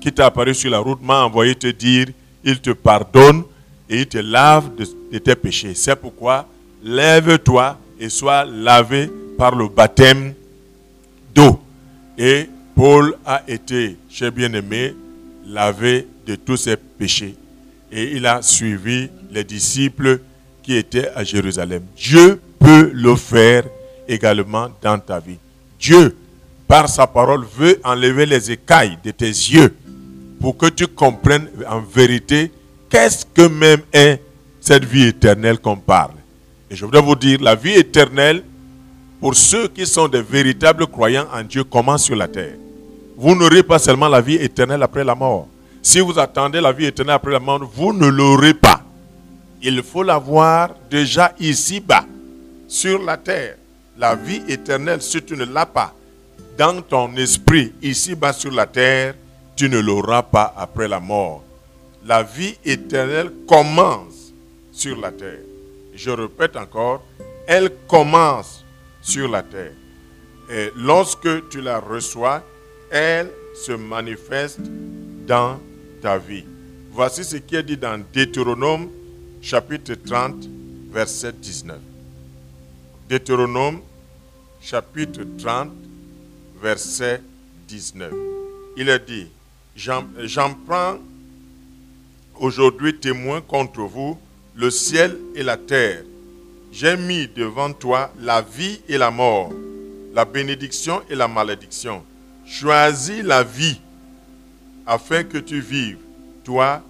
qui 0.00 0.12
t'a 0.12 0.26
apparu 0.26 0.54
sur 0.54 0.70
la 0.70 0.78
route 0.78 1.00
m'a 1.02 1.24
envoyé 1.24 1.54
te 1.54 1.66
dire, 1.66 2.06
il 2.42 2.60
te 2.60 2.70
pardonne 2.70 3.44
et 3.90 4.00
il 4.00 4.06
te 4.06 4.18
lave 4.18 4.70
de, 4.76 5.18
tes 5.18 5.34
péchés. 5.34 5.74
C'est 5.74 5.96
pourquoi 5.96 6.46
lève-toi 6.82 7.76
et 7.98 8.08
sois 8.08 8.44
lavé 8.44 9.10
par 9.36 9.54
le 9.54 9.68
baptême 9.68 10.32
d'eau. 11.34 11.60
Et 12.16 12.48
Paul 12.74 13.14
a 13.26 13.42
été, 13.46 13.96
cher 14.08 14.32
bien-aimé, 14.32 14.94
lavé 15.46 16.06
de 16.26 16.36
tous 16.36 16.56
ses 16.56 16.76
péchés. 16.76 17.34
Et 17.92 18.16
il 18.16 18.24
a 18.24 18.40
suivi 18.40 19.10
les 19.30 19.44
disciples 19.44 20.20
qui 20.62 20.76
étaient 20.76 21.10
à 21.14 21.24
Jérusalem. 21.24 21.82
Dieu 21.96 22.40
peut 22.58 22.90
le 22.94 23.16
faire 23.16 23.64
également 24.08 24.68
dans 24.80 24.98
ta 24.98 25.18
vie. 25.18 25.38
Dieu 25.78 26.16
par 26.70 26.88
sa 26.88 27.08
parole, 27.08 27.44
veut 27.58 27.80
enlever 27.82 28.26
les 28.26 28.52
écailles 28.52 28.96
de 29.04 29.10
tes 29.10 29.26
yeux 29.26 29.74
pour 30.40 30.56
que 30.56 30.66
tu 30.66 30.86
comprennes 30.86 31.48
en 31.68 31.80
vérité 31.80 32.52
qu'est-ce 32.90 33.24
que 33.24 33.48
même 33.48 33.80
est 33.92 34.20
cette 34.60 34.84
vie 34.84 35.06
éternelle 35.06 35.58
qu'on 35.58 35.76
parle? 35.76 36.14
Et 36.70 36.76
je 36.76 36.84
voudrais 36.84 37.00
vous 37.00 37.14
dire, 37.14 37.40
la 37.40 37.54
vie 37.54 37.72
éternelle, 37.72 38.44
pour 39.20 39.34
ceux 39.34 39.68
qui 39.68 39.86
sont 39.86 40.08
des 40.08 40.22
véritables 40.22 40.86
croyants 40.86 41.26
en 41.32 41.42
Dieu, 41.42 41.64
commence 41.64 42.04
sur 42.04 42.16
la 42.16 42.28
terre. 42.28 42.56
Vous 43.16 43.34
n'aurez 43.34 43.62
pas 43.62 43.78
seulement 43.78 44.08
la 44.08 44.20
vie 44.20 44.36
éternelle 44.36 44.82
après 44.82 45.04
la 45.04 45.14
mort. 45.14 45.48
Si 45.82 46.00
vous 46.00 46.18
attendez 46.18 46.60
la 46.60 46.72
vie 46.72 46.86
éternelle 46.86 47.16
après 47.16 47.32
la 47.32 47.40
mort, 47.40 47.68
vous 47.74 47.92
ne 47.92 48.06
l'aurez 48.06 48.54
pas. 48.54 48.82
Il 49.62 49.82
faut 49.82 50.02
l'avoir 50.02 50.70
déjà 50.90 51.32
ici-bas, 51.38 52.04
sur 52.68 53.02
la 53.02 53.16
terre. 53.16 53.56
La 53.98 54.14
vie 54.14 54.42
éternelle, 54.48 55.02
si 55.02 55.22
tu 55.22 55.36
ne 55.36 55.44
l'as 55.44 55.66
pas, 55.66 55.94
dans 56.56 56.80
ton 56.80 57.14
esprit, 57.16 57.72
ici-bas 57.82 58.32
sur 58.32 58.52
la 58.52 58.66
terre, 58.66 59.14
tu 59.56 59.68
ne 59.68 59.78
l'auras 59.78 60.22
pas 60.22 60.54
après 60.56 60.88
la 60.88 61.00
mort. 61.00 61.42
La 62.04 62.22
vie 62.22 62.56
éternelle 62.64 63.30
commence 63.46 64.32
sur 64.72 64.98
la 64.98 65.12
terre. 65.12 65.40
Je 65.94 66.10
répète 66.10 66.56
encore, 66.56 67.04
elle 67.46 67.70
commence 67.86 68.64
sur 69.02 69.28
la 69.28 69.42
terre. 69.42 69.72
Et 70.50 70.70
lorsque 70.76 71.48
tu 71.50 71.60
la 71.60 71.78
reçois, 71.78 72.42
elle 72.90 73.30
se 73.54 73.72
manifeste 73.72 74.60
dans 75.26 75.60
ta 76.00 76.16
vie. 76.18 76.44
Voici 76.90 77.22
ce 77.22 77.36
qui 77.36 77.54
est 77.54 77.62
dit 77.62 77.76
dans 77.76 78.02
Deutéronome 78.12 78.88
chapitre 79.42 79.94
30, 79.94 80.48
verset 80.90 81.32
19. 81.32 81.78
Deutéronome 83.08 83.80
chapitre 84.60 85.22
30, 85.38 85.70
verset 86.60 87.20
19. 87.68 88.12
Il 88.76 88.88
est 88.88 89.06
dit, 89.06 89.28
j'en 89.76 90.54
prends 90.66 90.98
aujourd'hui 92.40 92.96
témoin 92.96 93.40
contre 93.40 93.82
vous, 93.82 94.18
le 94.56 94.70
ciel 94.70 95.16
et 95.36 95.44
la 95.44 95.56
terre. 95.56 96.02
J'ai 96.72 96.96
mis 96.96 97.28
devant 97.28 97.72
toi 97.72 98.12
la 98.20 98.42
vie 98.42 98.80
et 98.88 98.98
la 98.98 99.10
mort, 99.10 99.52
la 100.12 100.24
bénédiction 100.24 101.02
et 101.08 101.14
la 101.14 101.28
malédiction. 101.28 102.02
Choisis 102.46 103.22
la 103.22 103.44
vie 103.44 103.80
afin 104.86 105.22
que 105.22 105.38
tu 105.38 105.60
vives, 105.60 105.98
toi 106.42 106.82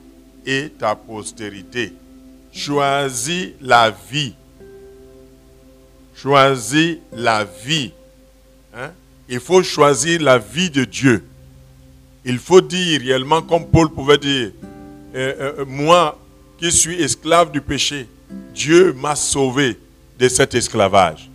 et 0.47 0.71
ta 0.78 0.95
postérité. 0.95 1.92
Choisis 2.52 3.50
la 3.61 3.90
vie. 3.90 4.35
Choisis 6.14 6.99
la 7.12 7.45
vie. 7.45 7.92
Hein? 8.75 8.92
il 9.30 9.38
faut 9.40 9.62
choisir 9.62 10.21
la 10.21 10.38
vie 10.38 10.71
de 10.71 10.85
Dieu. 10.85 11.25
Il 12.25 12.38
faut 12.38 12.61
dire 12.61 13.00
réellement, 13.00 13.40
comme 13.40 13.66
Paul 13.66 13.88
pouvait 13.88 14.19
dire, 14.19 14.50
euh, 15.14 15.55
euh, 15.59 15.64
moi 15.67 16.19
qui 16.59 16.71
suis 16.71 17.00
esclave 17.02 17.50
du 17.50 17.61
péché, 17.61 18.07
Dieu 18.55 18.93
m'a 18.93 19.17
sauvé 19.17 19.79
de 20.19 20.29
cet 20.29 20.55
esclavage. 20.55 21.31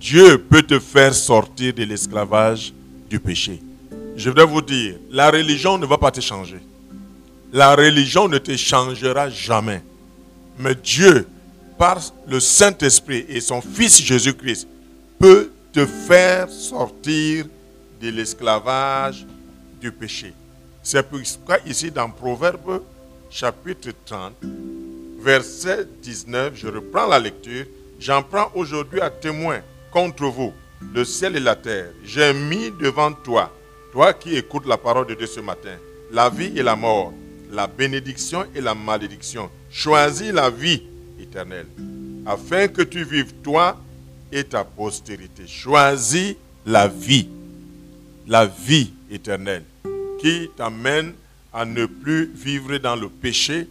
Dieu 0.00 0.38
peut 0.38 0.62
te 0.62 0.78
faire 0.78 1.14
sortir 1.14 1.74
de 1.74 1.84
l'esclavage 1.84 2.72
du 3.08 3.20
péché. 3.20 3.60
Je 4.16 4.30
voudrais 4.30 4.46
vous 4.46 4.62
dire, 4.62 4.96
la 5.10 5.30
religion 5.30 5.76
ne 5.78 5.86
va 5.86 5.98
pas 5.98 6.10
te 6.10 6.20
changer. 6.20 6.60
La 7.52 7.74
religion 7.74 8.28
ne 8.28 8.38
te 8.38 8.56
changera 8.56 9.28
jamais. 9.28 9.82
Mais 10.58 10.74
Dieu, 10.74 11.26
par 11.78 12.00
le 12.26 12.40
Saint-Esprit 12.40 13.26
et 13.28 13.40
son 13.40 13.60
Fils 13.60 14.02
Jésus-Christ, 14.02 14.66
peut 15.18 15.50
te 15.72 15.84
faire 15.86 16.48
sortir 16.48 17.46
de 18.00 18.08
l'esclavage 18.08 19.26
du 19.80 19.92
péché. 19.92 20.32
C'est 20.82 21.02
pourquoi 21.02 21.58
ici 21.66 21.90
dans 21.90 22.08
Proverbe 22.10 22.82
chapitre 23.30 23.92
30, 24.06 24.34
verset 25.22 25.86
19, 26.02 26.52
je 26.56 26.66
reprends 26.66 27.06
la 27.06 27.18
lecture, 27.18 27.64
j'en 28.00 28.22
prends 28.22 28.50
aujourd'hui 28.54 29.00
à 29.00 29.08
témoin 29.08 29.60
contre 29.92 30.26
vous, 30.26 30.52
le 30.92 31.04
ciel 31.04 31.36
et 31.36 31.40
la 31.40 31.54
terre. 31.54 31.90
J'ai 32.04 32.32
mis 32.34 32.72
devant 32.72 33.12
toi, 33.12 33.52
toi 33.92 34.12
qui 34.12 34.36
écoutes 34.36 34.66
la 34.66 34.76
parole 34.76 35.06
de 35.06 35.14
Dieu 35.14 35.26
ce 35.26 35.40
matin, 35.40 35.76
la 36.10 36.28
vie 36.28 36.58
et 36.58 36.62
la 36.62 36.74
mort, 36.74 37.12
la 37.52 37.68
bénédiction 37.68 38.44
et 38.54 38.60
la 38.60 38.74
malédiction. 38.74 39.48
Choisis 39.70 40.32
la 40.32 40.50
vie 40.50 40.82
éternelle, 41.20 41.66
afin 42.26 42.66
que 42.66 42.82
tu 42.82 43.04
vives 43.04 43.34
toi 43.44 43.78
et 44.32 44.42
ta 44.42 44.64
postérité. 44.64 45.46
Choisis 45.46 46.34
la 46.66 46.88
vie, 46.88 47.28
la 48.26 48.46
vie 48.46 48.92
éternelle, 49.08 49.64
qui 50.20 50.50
t'amène 50.56 51.14
à 51.52 51.64
ne 51.64 51.86
plus 51.86 52.30
vivre 52.34 52.78
dans 52.78 52.96
le 52.96 53.08
péché, 53.08 53.68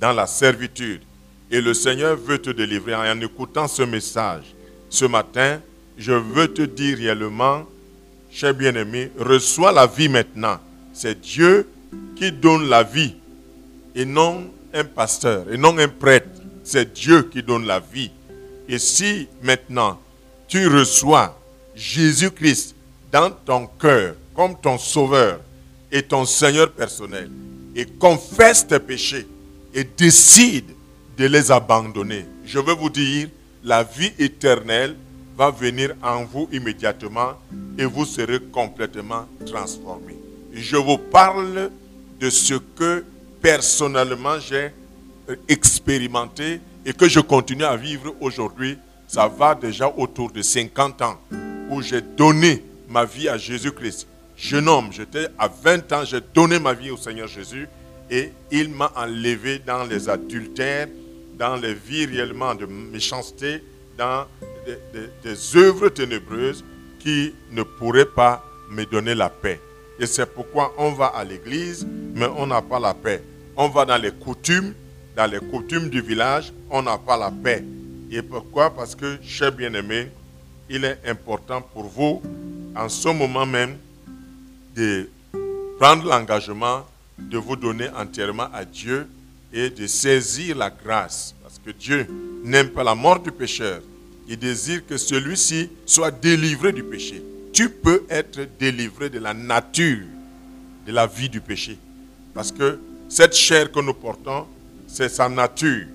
dans 0.00 0.12
la 0.12 0.26
servitude. 0.26 1.02
Et 1.50 1.60
le 1.60 1.74
Seigneur 1.74 2.16
veut 2.16 2.38
te 2.38 2.50
délivrer. 2.50 2.94
En 2.94 3.20
écoutant 3.20 3.68
ce 3.68 3.82
message 3.82 4.54
ce 4.88 5.04
matin, 5.04 5.60
je 5.98 6.12
veux 6.12 6.48
te 6.48 6.62
dire 6.62 6.98
réellement, 6.98 7.64
cher 8.30 8.54
bien-aimé, 8.54 9.10
reçois 9.18 9.72
la 9.72 9.86
vie 9.86 10.08
maintenant. 10.08 10.58
C'est 10.92 11.20
Dieu 11.20 11.68
qui 12.16 12.32
donne 12.32 12.68
la 12.68 12.82
vie 12.82 13.14
et 13.94 14.04
non 14.04 14.50
un 14.72 14.84
pasteur 14.84 15.50
et 15.50 15.56
non 15.56 15.76
un 15.78 15.88
prêtre. 15.88 16.28
C'est 16.64 16.92
Dieu 16.92 17.22
qui 17.22 17.42
donne 17.42 17.66
la 17.66 17.80
vie. 17.80 18.10
Et 18.68 18.78
si 18.78 19.28
maintenant 19.42 20.00
tu 20.48 20.66
reçois 20.68 21.38
Jésus-Christ 21.74 22.74
dans 23.12 23.30
ton 23.30 23.66
cœur 23.66 24.14
comme 24.34 24.58
ton 24.60 24.78
sauveur 24.78 25.40
et 25.90 26.02
ton 26.02 26.24
Seigneur 26.24 26.72
personnel, 26.72 27.30
et 27.74 27.86
confesse 27.86 28.66
tes 28.66 28.78
péchés 28.78 29.26
et 29.74 29.84
décide 29.84 30.70
de 31.18 31.26
les 31.26 31.50
abandonner, 31.50 32.26
je 32.44 32.58
veux 32.58 32.74
vous 32.74 32.90
dire, 32.90 33.28
la 33.62 33.82
vie 33.82 34.12
éternelle 34.18 34.96
va 35.36 35.50
venir 35.50 35.94
en 36.02 36.24
vous 36.24 36.48
immédiatement 36.52 37.32
et 37.78 37.84
vous 37.84 38.04
serez 38.06 38.40
complètement 38.40 39.26
transformé. 39.44 40.16
Je 40.52 40.76
vous 40.76 40.98
parle 40.98 41.70
de 42.18 42.30
ce 42.30 42.54
que 42.54 43.04
personnellement 43.42 44.38
j'ai 44.38 44.70
expérimenté 45.48 46.60
et 46.84 46.92
que 46.92 47.08
je 47.08 47.20
continue 47.20 47.64
à 47.64 47.76
vivre 47.76 48.14
aujourd'hui. 48.20 48.78
Ça 49.08 49.28
va 49.28 49.54
déjà 49.54 49.92
autour 49.96 50.30
de 50.30 50.40
50 50.40 51.02
ans 51.02 51.20
où 51.70 51.82
j'ai 51.82 52.00
donné 52.00 52.64
ma 52.88 53.04
vie 53.04 53.28
à 53.28 53.36
Jésus-Christ. 53.36 54.06
Jeune 54.36 54.68
homme, 54.68 54.92
j'étais 54.92 55.28
à 55.38 55.48
20 55.48 55.92
ans, 55.92 56.04
j'ai 56.04 56.20
donné 56.34 56.58
ma 56.58 56.74
vie 56.74 56.90
au 56.90 56.98
Seigneur 56.98 57.26
Jésus 57.26 57.66
et 58.10 58.32
il 58.50 58.68
m'a 58.68 58.92
enlevé 58.94 59.58
dans 59.58 59.84
les 59.84 60.10
adultères, 60.10 60.88
dans 61.38 61.56
les 61.56 61.72
vies 61.72 62.04
réellement 62.04 62.54
de 62.54 62.66
méchanceté, 62.66 63.62
dans 63.96 64.26
des, 64.66 65.56
œuvres 65.56 65.88
ténébreuses 65.88 66.64
qui 66.98 67.34
ne 67.50 67.62
pourraient 67.62 68.04
pas 68.04 68.44
me 68.70 68.84
donner 68.84 69.14
la 69.14 69.30
paix. 69.30 69.58
Et 69.98 70.06
c'est 70.06 70.26
pourquoi 70.26 70.74
on 70.76 70.92
va 70.92 71.06
à 71.06 71.24
l'église, 71.24 71.86
mais 72.14 72.26
on 72.36 72.46
n'a 72.46 72.60
pas 72.60 72.78
la 72.78 72.92
paix. 72.92 73.22
On 73.56 73.68
va 73.68 73.86
dans 73.86 73.96
les 73.96 74.10
coutumes, 74.10 74.74
dans 75.16 75.30
les 75.30 75.38
coutumes 75.38 75.88
du 75.88 76.02
village, 76.02 76.52
on 76.70 76.82
n'a 76.82 76.98
pas 76.98 77.16
la 77.16 77.30
paix. 77.30 77.64
Et 78.10 78.20
pourquoi? 78.20 78.68
Parce 78.68 78.94
que, 78.94 79.16
cher 79.22 79.50
bien-aimé, 79.50 80.08
il 80.68 80.84
est 80.84 80.98
important 81.06 81.62
pour 81.62 81.84
vous, 81.84 82.22
en 82.76 82.88
ce 82.90 83.08
moment 83.08 83.46
même, 83.46 83.78
de 84.76 85.08
prendre 85.78 86.06
l'engagement 86.06 86.86
de 87.18 87.38
vous 87.38 87.56
donner 87.56 87.88
entièrement 87.96 88.48
à 88.52 88.64
Dieu 88.64 89.08
et 89.52 89.70
de 89.70 89.86
saisir 89.86 90.56
la 90.56 90.70
grâce. 90.70 91.34
Parce 91.42 91.58
que 91.58 91.70
Dieu 91.70 92.06
n'aime 92.44 92.68
pas 92.68 92.84
la 92.84 92.94
mort 92.94 93.18
du 93.20 93.32
pécheur. 93.32 93.80
Il 94.28 94.38
désire 94.38 94.84
que 94.86 94.96
celui-ci 94.96 95.70
soit 95.86 96.10
délivré 96.10 96.72
du 96.72 96.82
péché. 96.82 97.22
Tu 97.52 97.70
peux 97.70 98.04
être 98.10 98.40
délivré 98.58 99.08
de 99.08 99.18
la 99.18 99.32
nature 99.32 100.04
de 100.86 100.92
la 100.92 101.06
vie 101.06 101.28
du 101.28 101.40
péché. 101.40 101.78
Parce 102.34 102.52
que 102.52 102.78
cette 103.08 103.34
chair 103.34 103.72
que 103.72 103.80
nous 103.80 103.94
portons, 103.94 104.46
c'est 104.86 105.08
sa 105.08 105.28
nature. 105.28 105.86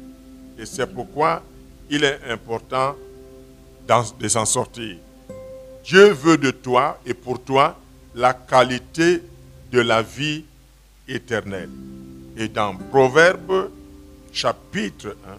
Et 0.57 0.65
c'est 0.65 0.87
pourquoi 0.87 1.43
il 1.89 2.03
est 2.03 2.19
important 2.29 2.95
de 4.19 4.27
s'en 4.27 4.45
sortir. 4.45 4.97
Dieu 5.83 6.11
veut 6.11 6.37
de 6.37 6.51
toi 6.51 6.99
et 7.05 7.13
pour 7.13 7.41
toi 7.41 7.77
la 8.15 8.33
qualité 8.33 9.21
de 9.71 9.79
la 9.79 10.01
vie 10.01 10.43
éternelle. 11.07 11.69
Et 12.37 12.47
dans 12.47 12.75
Proverbe 12.75 13.69
chapitre 14.31 15.15
1, 15.27 15.37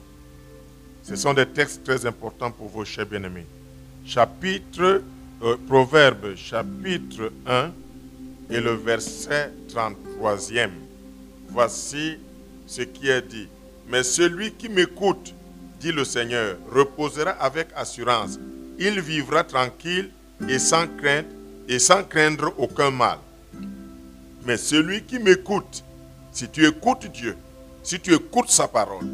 ce 1.02 1.16
sont 1.16 1.34
des 1.34 1.46
textes 1.46 1.84
très 1.84 2.06
importants 2.06 2.50
pour 2.50 2.68
vos 2.68 2.84
chers 2.84 3.06
bien-aimés. 3.06 3.46
Chapitre, 4.06 5.02
euh, 5.42 5.56
Proverbe 5.66 6.34
chapitre 6.36 7.32
1 7.46 7.70
et 8.50 8.60
le 8.60 8.74
verset 8.74 9.50
33e. 9.68 10.70
Voici 11.48 12.18
ce 12.66 12.82
qui 12.82 13.08
est 13.08 13.22
dit. 13.22 13.48
Mais 13.88 14.02
celui 14.02 14.52
qui 14.52 14.68
m'écoute, 14.68 15.34
dit 15.80 15.92
le 15.92 16.04
Seigneur, 16.04 16.56
reposera 16.70 17.30
avec 17.30 17.68
assurance. 17.74 18.38
Il 18.78 19.00
vivra 19.00 19.44
tranquille 19.44 20.10
et 20.48 20.58
sans 20.58 20.86
crainte 20.86 21.26
et 21.68 21.78
sans 21.78 22.04
craindre 22.04 22.52
aucun 22.58 22.90
mal. 22.90 23.18
Mais 24.44 24.56
celui 24.56 25.02
qui 25.02 25.18
m'écoute, 25.18 25.84
si 26.32 26.48
tu 26.48 26.66
écoutes 26.66 27.06
Dieu, 27.12 27.36
si 27.82 28.00
tu 28.00 28.14
écoutes 28.14 28.50
sa 28.50 28.68
parole, 28.68 29.06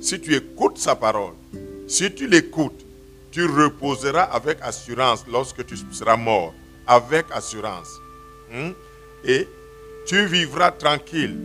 si 0.00 0.20
tu 0.20 0.34
écoutes 0.34 0.78
sa 0.78 0.94
parole, 0.94 1.34
si 1.86 2.12
tu 2.12 2.26
l'écoutes, 2.26 2.84
tu 3.30 3.46
reposeras 3.46 4.22
avec 4.22 4.58
assurance 4.62 5.24
lorsque 5.30 5.64
tu 5.66 5.76
seras 5.92 6.16
mort, 6.16 6.54
avec 6.86 7.26
assurance. 7.32 8.00
Hmm? 8.52 8.70
Et 9.24 9.48
tu 10.06 10.26
vivras 10.26 10.70
tranquille 10.70 11.36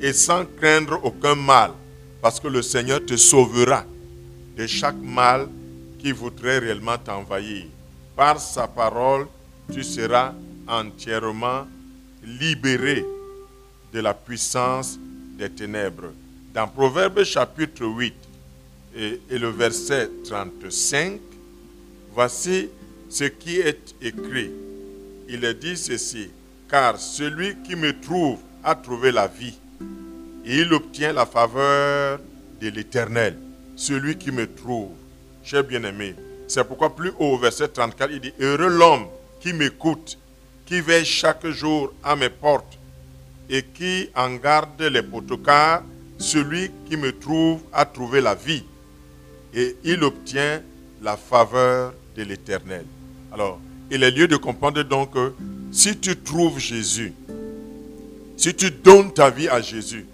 et 0.00 0.12
sans 0.12 0.44
craindre 0.44 1.00
aucun 1.04 1.34
mal, 1.34 1.72
parce 2.22 2.40
que 2.40 2.48
le 2.48 2.62
Seigneur 2.62 3.04
te 3.04 3.16
sauvera 3.16 3.84
de 4.56 4.66
chaque 4.66 5.00
mal 5.00 5.48
qui 5.98 6.12
voudrait 6.12 6.58
réellement 6.58 6.98
t'envahir. 6.98 7.66
Par 8.16 8.40
sa 8.40 8.66
parole, 8.66 9.26
tu 9.72 9.82
seras 9.82 10.32
entièrement 10.66 11.66
libéré 12.24 13.04
de 13.92 14.00
la 14.00 14.14
puissance 14.14 14.98
des 15.38 15.50
ténèbres. 15.50 16.12
Dans 16.54 16.68
Proverbe 16.68 17.24
chapitre 17.24 17.84
8 17.84 18.14
et, 18.96 19.20
le 19.30 19.48
verset 19.48 20.10
35, 20.24 21.20
voici 22.12 22.68
ce 23.08 23.24
qui 23.24 23.58
est 23.60 23.94
écrit. 24.02 24.50
Il 25.28 25.44
est 25.44 25.54
dit 25.54 25.76
ceci, 25.76 26.30
car 26.68 26.98
celui 26.98 27.56
qui 27.62 27.76
me 27.76 27.98
trouve 28.00 28.38
a 28.64 28.74
trouvé 28.74 29.12
la 29.12 29.26
vie 29.26 29.58
et 30.44 30.60
il 30.60 30.72
obtient 30.72 31.12
la 31.12 31.26
faveur 31.26 32.18
de 32.60 32.68
l'Éternel. 32.68 33.36
Celui 33.76 34.16
qui 34.16 34.32
me 34.32 34.46
trouve, 34.46 34.90
cher 35.44 35.62
bien-aimé. 35.62 36.14
C'est 36.48 36.64
pourquoi 36.64 36.96
plus 36.96 37.12
haut, 37.18 37.36
verset 37.36 37.68
34, 37.68 38.10
il 38.10 38.20
dit, 38.20 38.32
Heureux 38.40 38.68
l'homme 38.68 39.06
qui 39.40 39.52
m'écoute, 39.52 40.18
qui 40.66 40.80
veille 40.80 41.04
chaque 41.04 41.46
jour 41.48 41.92
à 42.02 42.16
mes 42.16 42.28
portes 42.28 42.78
et 43.48 43.62
qui 43.62 44.08
en 44.14 44.34
garde 44.36 44.80
les 44.82 45.02
car 45.44 45.82
celui 46.18 46.70
qui 46.88 46.96
me 46.96 47.16
trouve 47.16 47.60
a 47.72 47.84
trouvé 47.84 48.20
la 48.20 48.34
vie 48.34 48.64
et 49.54 49.76
il 49.84 50.02
obtient 50.04 50.62
la 51.00 51.16
faveur 51.16 51.94
de 52.16 52.22
l'Éternel. 52.22 52.84
Alors, 53.32 53.60
il 53.90 54.02
est 54.02 54.10
lieu 54.10 54.28
de 54.28 54.36
comprendre 54.36 54.82
donc 54.82 55.14
que 55.14 55.32
si 55.70 55.96
tu 55.96 56.16
trouves 56.16 56.58
Jésus, 56.58 57.14
si 58.36 58.54
tu 58.54 58.70
donnes 58.70 59.12
ta 59.12 59.30
vie 59.30 59.48
à 59.48 59.60
Jésus, 59.60 60.06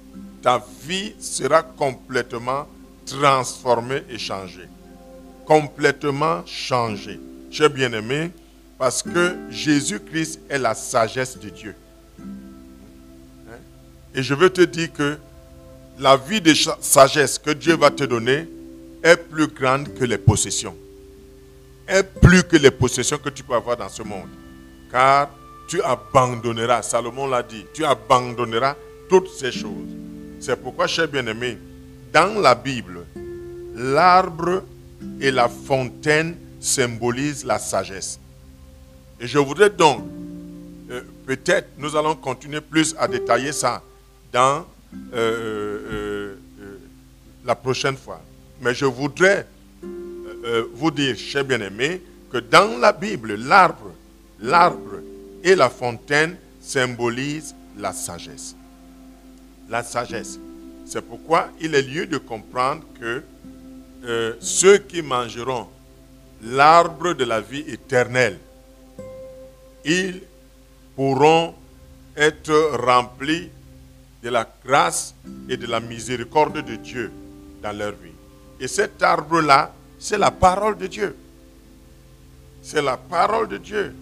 ta 0.43 0.65
vie 0.87 1.15
sera 1.19 1.63
complètement 1.63 2.67
transformée 3.07 4.03
et 4.09 4.19
changée. 4.19 4.69
Complètement 5.47 6.45
changée. 6.47 7.19
Cher 7.51 7.71
bien-aimé, 7.71 8.31
parce 8.79 9.03
que 9.03 9.37
Jésus-Christ 9.51 10.41
est 10.49 10.59
la 10.59 10.75
sagesse 10.75 11.39
de 11.39 11.49
Dieu. 11.49 11.75
Hein? 12.21 13.59
Et 14.15 14.23
je 14.23 14.35
veux 14.35 14.51
te 14.51 14.63
dire 14.63 14.93
que 14.93 15.17
la 15.99 16.17
vie 16.17 16.41
de 16.41 16.53
sagesse 16.81 17.39
que 17.39 17.51
Dieu 17.51 17.77
va 17.77 17.91
te 17.91 18.05
donner 18.05 18.49
est 19.03 19.17
plus 19.17 19.47
grande 19.47 19.95
que 19.95 20.05
les 20.05 20.19
possessions. 20.19 20.75
Est 21.87 22.03
plus 22.03 22.43
que 22.43 22.57
les 22.57 22.71
possessions 22.71 23.19
que 23.19 23.29
tu 23.29 23.43
peux 23.43 23.55
avoir 23.55 23.77
dans 23.77 23.89
ce 23.89 24.03
monde. 24.03 24.29
Car 24.91 25.31
tu 25.69 25.81
abandonneras, 25.83 26.83
Salomon 26.83 27.27
l'a 27.27 27.43
dit, 27.43 27.65
tu 27.73 27.85
abandonneras 27.85 28.77
toutes 29.09 29.29
ces 29.29 29.53
choses. 29.53 29.89
C'est 30.41 30.57
pourquoi, 30.57 30.87
cher 30.87 31.09
bien-aimé, 31.09 31.59
dans 32.13 32.41
la 32.41 32.55
Bible, 32.55 33.05
l'arbre 33.75 34.63
et 35.21 35.31
la 35.31 35.49
fontaine 35.49 36.37
symbolisent 36.61 37.45
la 37.45 37.59
sagesse. 37.59 38.19
Et 39.21 39.27
je 39.27 39.39
voudrais 39.39 39.71
donc, 39.71 40.05
euh, 40.91 41.03
peut-être, 41.27 41.69
nous 41.79 41.97
allons 41.97 42.15
continuer 42.15 42.61
plus 42.61 42.95
à 42.99 43.09
détailler 43.09 43.53
ça 43.53 43.83
dans 44.33 44.67
euh, 45.13 45.79
euh, 45.91 46.37
la 47.45 47.55
prochaine 47.55 47.97
fois. 47.97 48.21
Mais 48.61 48.75
je 48.75 48.85
voudrais 48.85 49.47
vous 50.75 50.91
dire, 50.91 51.17
cher 51.17 51.43
bien-aimé, 51.43 52.03
que 52.31 52.37
dans 52.37 52.79
la 52.79 52.93
Bible, 52.93 53.35
l'arbre, 53.35 53.93
l'arbre 54.41 55.01
et 55.43 55.55
la 55.55 55.71
fontaine 55.71 56.37
symbolisent 56.61 57.55
la 57.79 57.93
sagesse 57.93 58.55
la 59.69 59.83
sagesse. 59.83 60.39
C'est 60.85 61.01
pourquoi 61.01 61.49
il 61.61 61.75
est 61.75 61.83
lieu 61.83 62.07
de 62.07 62.19
comprendre 62.19 62.85
que 63.01 63.23
ceux 64.41 64.79
qui 64.79 65.01
mangeront 65.01 65.67
l'arbre 66.43 67.15
de 67.15 67.25
la 67.25 67.41
vie 67.41 67.65
éternelle, 67.67 68.39
ils 69.85 70.23
pourront 70.97 71.55
être 72.17 72.77
remplis 72.85 73.51
de 74.23 74.31
la 74.31 74.49
grâce 74.65 75.15
et 75.49 75.57
de 75.57 75.67
la 75.67 75.81
miséricorde 75.81 76.65
de 76.65 76.77
Dieu 76.77 77.13
dans 77.63 77.77
leur 77.77 77.93
vie. 77.93 78.13
Et 78.61 78.69
cet 78.69 79.03
arbre-là, 79.03 79.73
c'est 79.99 80.19
la 80.19 80.31
parole 80.31 80.79
de 80.79 80.87
Dieu. 80.87 81.17
C'est 82.63 82.81
la 82.83 82.97
parole 82.97 83.49
de 83.49 83.59
Dieu. 83.59 83.95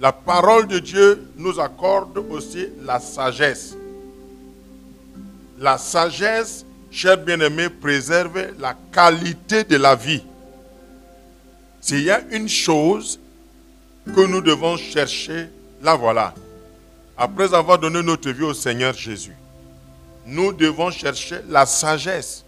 La 0.00 0.10
parole 0.10 0.66
de 0.66 0.80
Dieu 0.80 1.28
nous 1.36 1.60
accorde 1.60 2.18
aussi 2.18 2.68
la 2.82 2.98
sagesse. 2.98 3.76
La 5.58 5.78
sagesse, 5.78 6.66
cher 6.90 7.18
bien-aimé, 7.18 7.68
préserve 7.68 8.48
la 8.58 8.74
qualité 8.90 9.62
de 9.62 9.76
la 9.76 9.94
vie. 9.94 10.24
S'il 11.80 12.02
y 12.02 12.10
a 12.10 12.20
une 12.32 12.48
chose 12.48 13.20
que 14.06 14.26
nous 14.26 14.40
devons 14.40 14.76
chercher, 14.76 15.46
la 15.82 15.94
voilà. 15.94 16.34
après 17.16 17.54
avoir 17.54 17.78
donné 17.78 18.02
notre 18.02 18.30
vie 18.30 18.42
au 18.44 18.54
Seigneur 18.54 18.94
Jésus, 18.94 19.36
nous 20.26 20.52
devons 20.52 20.90
chercher 20.90 21.36
la 21.48 21.66
sagesse. 21.66 22.44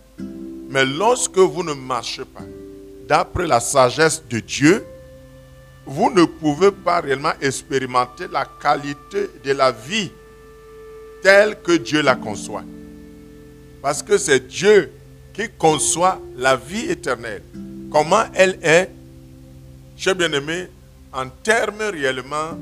Mais 0.68 0.84
lorsque 0.84 1.38
vous 1.38 1.62
ne 1.62 1.72
marchez 1.72 2.24
pas 2.24 2.42
d'après 3.08 3.46
la 3.46 3.60
sagesse 3.60 4.22
de 4.28 4.40
Dieu, 4.40 4.84
vous 5.86 6.10
ne 6.10 6.24
pouvez 6.24 6.72
pas 6.72 7.00
réellement 7.00 7.32
expérimenter 7.40 8.26
la 8.32 8.46
qualité 8.60 9.28
de 9.44 9.52
la 9.52 9.70
vie 9.70 10.10
telle 11.22 11.60
que 11.62 11.72
Dieu 11.72 12.02
la 12.02 12.16
conçoit. 12.16 12.64
Parce 13.82 14.02
que 14.02 14.16
c'est 14.16 14.46
Dieu 14.48 14.90
qui 15.34 15.48
conçoit 15.58 16.20
la 16.36 16.56
vie 16.56 16.90
éternelle. 16.90 17.42
Comment 17.90 18.24
elle 18.34 18.58
est, 18.62 18.90
cher 19.96 20.14
bien-aimé, 20.14 20.68
en 21.14 21.28
termes 21.28 21.82
réellement 21.92 22.58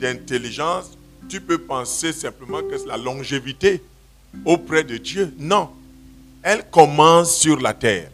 d'intelligence, 0.00 0.98
tu 1.28 1.40
peux 1.40 1.58
penser 1.58 2.12
simplement 2.12 2.60
que 2.60 2.76
c'est 2.76 2.88
la 2.88 2.96
longévité 2.96 3.80
auprès 4.44 4.82
de 4.82 4.96
Dieu. 4.96 5.32
Non. 5.38 5.70
Elle 6.42 6.64
commence 6.70 7.36
sur 7.36 7.60
la 7.60 7.72
terre. 7.72 8.10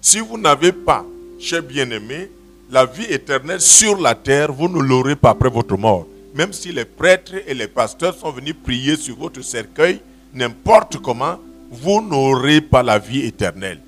Si 0.00 0.20
vous 0.20 0.38
n'avez 0.38 0.72
pas, 0.72 1.04
cher 1.40 1.62
bien-aimé, 1.62 2.30
la 2.70 2.86
vie 2.86 3.04
éternelle 3.04 3.60
sur 3.60 4.00
la 4.00 4.14
terre, 4.14 4.52
vous 4.52 4.68
ne 4.68 4.80
l'aurez 4.80 5.16
pas 5.16 5.30
après 5.30 5.50
votre 5.50 5.76
mort. 5.76 6.06
Même 6.34 6.52
si 6.52 6.72
les 6.72 6.84
prêtres 6.84 7.34
et 7.46 7.52
les 7.52 7.68
pasteurs 7.68 8.14
sont 8.14 8.30
venus 8.30 8.54
prier 8.62 8.96
sur 8.96 9.16
votre 9.16 9.42
cercueil, 9.42 10.00
n'importe 10.32 10.98
comment, 10.98 11.38
vous 11.70 12.00
n'aurez 12.00 12.60
pas 12.60 12.82
la 12.82 12.98
vie 12.98 13.26
éternelle. 13.26 13.80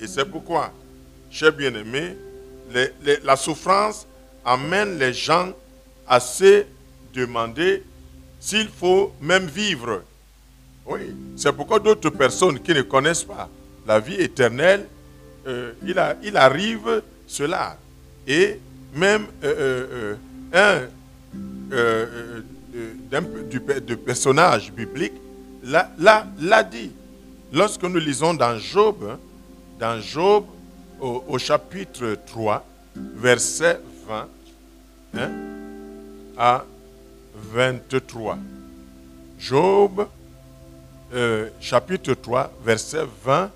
Et 0.00 0.06
c'est 0.06 0.24
pourquoi, 0.24 0.72
cher 1.30 1.52
bien-aimé, 1.52 2.16
la 3.24 3.36
souffrance 3.36 4.06
amène 4.46 4.98
les 4.98 5.12
gens 5.12 5.52
à 6.08 6.20
se 6.20 6.64
demander 7.12 7.82
s'il 8.40 8.68
faut 8.68 9.12
même 9.20 9.46
vivre. 9.46 10.02
Oui, 10.86 11.14
c'est 11.36 11.52
pourquoi 11.52 11.80
d'autres 11.80 12.10
personnes 12.10 12.60
qui 12.60 12.72
ne 12.72 12.82
connaissent 12.82 13.24
pas 13.24 13.50
la 13.86 14.00
vie 14.00 14.14
éternelle, 14.14 14.86
euh, 15.46 15.72
il, 16.22 16.36
arrive 16.36 17.02
cela. 17.26 17.76
Et 18.26 18.58
même 18.94 19.26
euh, 19.44 20.16
euh, 20.54 22.40
un 23.12 23.22
personnage 24.04 24.72
biblique 24.72 25.12
l'a 25.62 26.62
dit. 26.64 26.90
Lorsque 27.52 27.82
nous 27.84 28.00
lisons 28.00 28.34
dans 28.34 28.58
Job, 28.58 28.96
hein, 29.08 29.18
dans 29.78 30.00
Job 30.00 30.44
au, 31.00 31.38
chapitre 31.38 32.16
3, 32.26 32.66
verset 32.96 33.80
20 34.08 34.28
hein, 35.14 35.30
à 36.36 36.64
23. 37.34 38.38
Job, 39.38 40.06
euh, 41.12 41.48
chapitre 41.60 42.14
3, 42.14 42.52
verset 42.64 43.04
20 43.24 43.50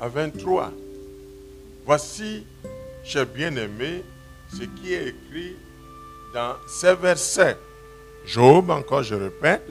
à 0.00 0.08
23. 0.08 0.72
Voici, 1.84 2.44
cher 3.04 3.26
bien-aimé, 3.26 4.02
ce 4.52 4.64
qui 4.64 4.92
est 4.94 5.08
écrit 5.08 5.56
dans 6.34 6.54
ces 6.66 6.94
versets. 6.94 7.56
Job, 8.26 8.70
encore 8.70 9.02
je 9.02 9.14
répète, 9.14 9.62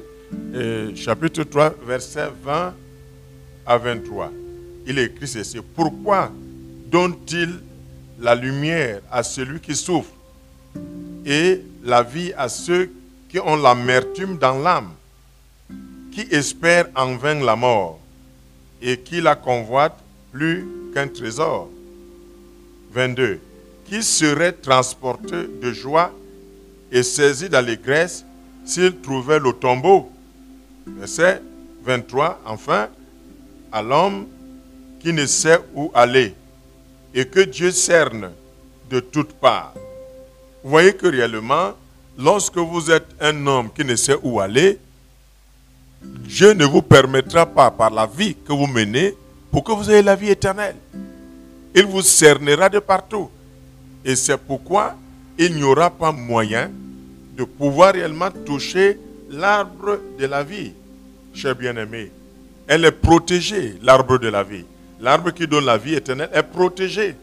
chapitre 0.96 1.44
3, 1.44 1.76
verset 1.86 2.30
20 2.44 2.74
à 3.66 3.78
23. 3.78 4.32
Il 4.88 5.00
écrit 5.00 5.28
ceci. 5.28 5.60
Pourquoi 5.76 6.32
donne-t-il 6.88 7.60
la 8.20 8.36
lumière 8.36 9.02
à 9.12 9.24
celui 9.24 9.60
qui 9.60 9.76
souffre 9.76 10.12
et 11.26 11.62
la 11.84 12.04
vie 12.04 12.34
à 12.38 12.50
ceux 12.50 12.92
qui 13.30 13.40
ont 13.40 13.56
l'amertume 13.56 14.38
dans 14.38 14.58
l'âme, 14.60 14.92
qui 16.12 16.22
espèrent 16.32 16.88
en 16.96 17.16
vain 17.16 17.44
la 17.44 17.56
mort 17.56 18.00
et 18.82 18.98
qui 19.00 19.22
la 19.22 19.36
convoitent 19.36 20.00
plus 20.32 20.66
qu'un 20.94 21.08
trésor. 21.08 21.70
22. 22.92 23.40
Qui 23.86 24.02
serait 24.02 24.54
transporté 24.54 25.48
de 25.62 25.72
joie 25.74 26.12
et 26.92 27.04
saisi 27.04 27.50
d'allégresse 27.50 28.26
s'il 28.64 28.96
trouvait 29.02 29.40
le 29.40 29.52
tombeau? 29.52 30.10
Verset 30.88 31.42
23, 31.84 32.42
enfin, 32.46 32.88
à 33.72 33.82
l'homme 33.82 34.28
qui 35.00 35.12
ne 35.12 35.26
sait 35.26 35.60
où 35.74 35.92
aller 35.94 36.34
et 37.16 37.26
que 37.26 37.40
Dieu 37.40 37.72
cerne 37.72 38.32
de 38.90 39.00
toutes 39.00 39.32
parts. 39.34 39.74
Vous 40.62 40.70
voyez 40.70 40.94
que 40.94 41.08
réellement, 41.08 41.72
lorsque 42.18 42.58
vous 42.58 42.92
êtes 42.92 43.08
un 43.22 43.48
homme 43.48 43.70
qui 43.74 43.86
ne 43.86 43.96
sait 43.96 44.18
où 44.22 44.42
aller, 44.42 44.78
Dieu 46.04 46.52
ne 46.54 46.66
vous 46.66 46.82
permettra 46.82 47.46
pas 47.46 47.72
par 47.72 47.90
la 47.90 48.06
vie 48.06 48.36
que 48.36 48.52
vous 48.52 48.68
menez 48.68 49.16
pour 49.50 49.64
que 49.64 49.72
vous 49.72 49.90
ayez 49.90 50.02
la 50.02 50.16
vie 50.16 50.30
éternelle. 50.30 50.76
Il 51.74 51.86
vous 51.86 52.02
cernera 52.02 52.68
de 52.68 52.80
partout. 52.80 53.30
Et 54.04 54.16
c'est 54.16 54.38
pourquoi 54.38 54.96
il 55.38 55.56
n'y 55.56 55.64
aura 55.64 55.90
pas 55.90 56.12
moyen 56.12 56.70
de 57.38 57.46
pouvoir 57.46 57.94
réellement 57.94 58.30
toucher 58.46 59.00
l'arbre 59.30 60.00
de 60.20 60.26
la 60.26 60.44
vie, 60.44 60.74
cher 61.34 61.56
bien-aimé. 61.56 62.12
Elle 62.68 62.86
est 62.86 62.92
protégée, 62.92 63.76
l'arbre 63.82 64.18
de 64.18 64.28
la 64.28 64.44
vie. 64.44 64.66
L'arbre 65.00 65.32
qui 65.32 65.48
donne 65.48 65.66
la 65.66 65.78
vie 65.78 65.96
éternelle 65.96 66.30
est 66.34 66.44
protégé. 66.44 67.16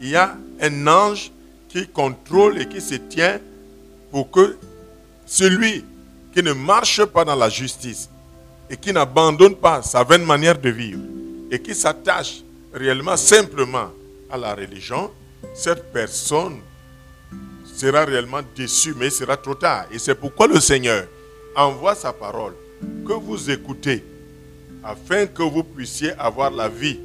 Il 0.00 0.08
y 0.08 0.16
a 0.16 0.36
un 0.60 0.86
ange 0.86 1.30
qui 1.68 1.86
contrôle 1.88 2.60
et 2.60 2.66
qui 2.68 2.80
se 2.80 2.94
tient 2.94 3.40
pour 4.10 4.30
que 4.30 4.56
celui 5.26 5.84
qui 6.34 6.42
ne 6.42 6.52
marche 6.52 7.04
pas 7.04 7.24
dans 7.24 7.34
la 7.34 7.48
justice 7.48 8.08
et 8.68 8.76
qui 8.76 8.92
n'abandonne 8.92 9.54
pas 9.56 9.82
sa 9.82 10.04
vaine 10.04 10.24
manière 10.24 10.58
de 10.58 10.70
vivre 10.70 11.00
et 11.50 11.60
qui 11.60 11.74
s'attache 11.74 12.42
réellement 12.72 13.16
simplement 13.16 13.90
à 14.30 14.36
la 14.38 14.54
religion, 14.54 15.10
cette 15.54 15.92
personne 15.92 16.60
sera 17.64 18.04
réellement 18.04 18.40
déçue, 18.56 18.94
mais 18.96 19.06
il 19.06 19.12
sera 19.12 19.36
trop 19.36 19.54
tard. 19.54 19.86
Et 19.92 19.98
c'est 19.98 20.14
pourquoi 20.14 20.46
le 20.46 20.60
Seigneur 20.60 21.06
envoie 21.54 21.94
sa 21.94 22.12
parole 22.12 22.54
que 23.06 23.12
vous 23.12 23.50
écoutez 23.50 24.04
afin 24.84 25.26
que 25.26 25.42
vous 25.42 25.62
puissiez 25.62 26.12
avoir 26.18 26.50
la 26.50 26.68
vie. 26.68 26.98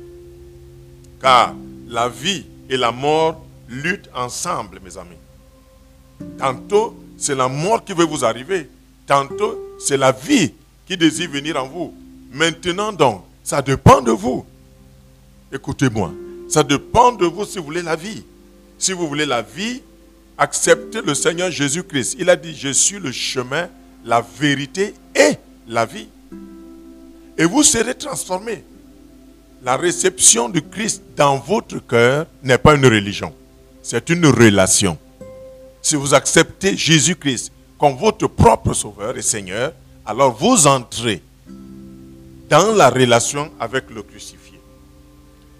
Car 1.21 1.55
la 1.87 2.09
vie 2.09 2.45
et 2.69 2.77
la 2.77 2.91
mort 2.91 3.43
luttent 3.69 4.09
ensemble, 4.13 4.79
mes 4.83 4.97
amis. 4.97 5.17
Tantôt, 6.37 6.95
c'est 7.17 7.35
la 7.35 7.47
mort 7.47 7.83
qui 7.83 7.93
veut 7.93 8.05
vous 8.05 8.23
arriver. 8.23 8.69
Tantôt, 9.05 9.75
c'est 9.79 9.97
la 9.97 10.11
vie 10.11 10.53
qui 10.85 10.97
désire 10.97 11.29
venir 11.29 11.61
en 11.61 11.67
vous. 11.67 11.93
Maintenant 12.31 12.91
donc, 12.91 13.23
ça 13.43 13.61
dépend 13.61 14.01
de 14.01 14.11
vous. 14.11 14.45
Écoutez-moi, 15.51 16.11
ça 16.49 16.63
dépend 16.63 17.11
de 17.11 17.25
vous 17.25 17.45
si 17.45 17.57
vous 17.57 17.65
voulez 17.65 17.81
la 17.81 17.95
vie. 17.95 18.23
Si 18.77 18.93
vous 18.93 19.07
voulez 19.07 19.25
la 19.25 19.41
vie, 19.41 19.81
acceptez 20.37 21.01
le 21.01 21.15
Seigneur 21.15 21.49
Jésus-Christ. 21.49 22.17
Il 22.19 22.29
a 22.29 22.35
dit, 22.35 22.55
je 22.55 22.69
suis 22.69 22.99
le 22.99 23.11
chemin, 23.11 23.69
la 24.05 24.21
vérité 24.39 24.93
et 25.15 25.33
la 25.67 25.85
vie. 25.85 26.07
Et 27.37 27.45
vous 27.45 27.63
serez 27.63 27.95
transformés. 27.95 28.63
La 29.63 29.77
réception 29.77 30.49
du 30.49 30.61
Christ 30.61 31.01
dans 31.15 31.37
votre 31.37 31.79
cœur 31.79 32.27
n'est 32.43 32.57
pas 32.57 32.75
une 32.75 32.85
religion, 32.85 33.33
c'est 33.81 34.09
une 34.09 34.25
relation. 34.27 34.97
Si 35.81 35.95
vous 35.95 36.13
acceptez 36.13 36.77
Jésus-Christ 36.77 37.51
comme 37.79 37.95
votre 37.95 38.27
propre 38.27 38.73
Sauveur 38.73 39.17
et 39.17 39.21
Seigneur, 39.21 39.73
alors 40.05 40.35
vous 40.35 40.67
entrez 40.67 41.21
dans 42.49 42.73
la 42.75 42.89
relation 42.89 43.51
avec 43.59 43.89
le 43.89 44.03
crucifié. 44.03 44.59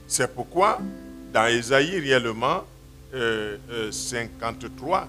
C'est 0.08 0.34
pourquoi 0.34 0.80
dans 1.34 1.48
Ésaïe 1.48 2.00
réellement 2.00 2.64
53, 3.92 4.98
euh, 4.98 5.02
euh, 5.02 5.06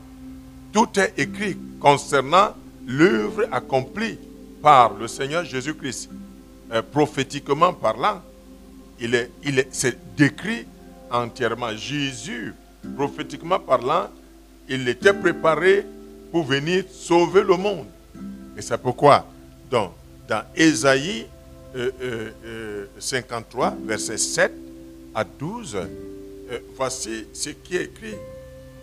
tout 0.73 0.89
est 0.99 1.15
écrit 1.17 1.57
concernant 1.81 2.55
l'œuvre 2.87 3.47
accomplie 3.53 4.19
par 4.63 4.95
le 4.95 5.07
Seigneur 5.09 5.45
Jésus-Christ, 5.45 6.11
euh, 6.73 6.83
prophétiquement 6.83 7.73
parlant. 7.73 8.23
Il 9.01 9.15
est, 9.15 9.31
il 9.45 9.59
est, 9.59 9.99
décrit 10.17 10.67
entièrement. 11.11 11.75
Jésus, 11.77 12.55
prophétiquement 12.97 13.59
parlant, 13.59 14.09
il 14.69 14.89
était 14.89 15.13
préparé 15.15 15.87
pour 16.33 16.45
venir 16.45 16.85
sauver 16.91 17.43
le 17.43 17.57
monde. 17.57 17.87
Et 18.57 18.63
c'est 18.63 18.79
pourquoi, 18.79 19.27
dans 19.71 19.93
Ésaïe 20.57 21.27
53, 22.99 23.77
verset 23.87 24.19
7 24.19 24.53
à 25.15 25.25
12, 25.25 25.77
euh, 26.51 26.59
voici 26.77 27.27
ce 27.33 27.51
qui 27.51 27.77
est 27.77 27.85
écrit 27.85 28.15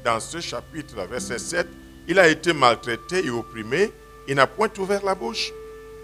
dans 0.03 0.19
ce 0.19 0.39
chapitre, 0.39 0.95
verset 1.09 1.39
7. 1.39 1.67
Il 2.07 2.19
a 2.19 2.27
été 2.27 2.53
maltraité 2.53 3.25
et 3.25 3.29
opprimé, 3.29 3.91
il 4.27 4.35
n'a 4.35 4.45
point 4.45 4.69
ouvert 4.77 5.03
la 5.03 5.15
bouche, 5.15 5.51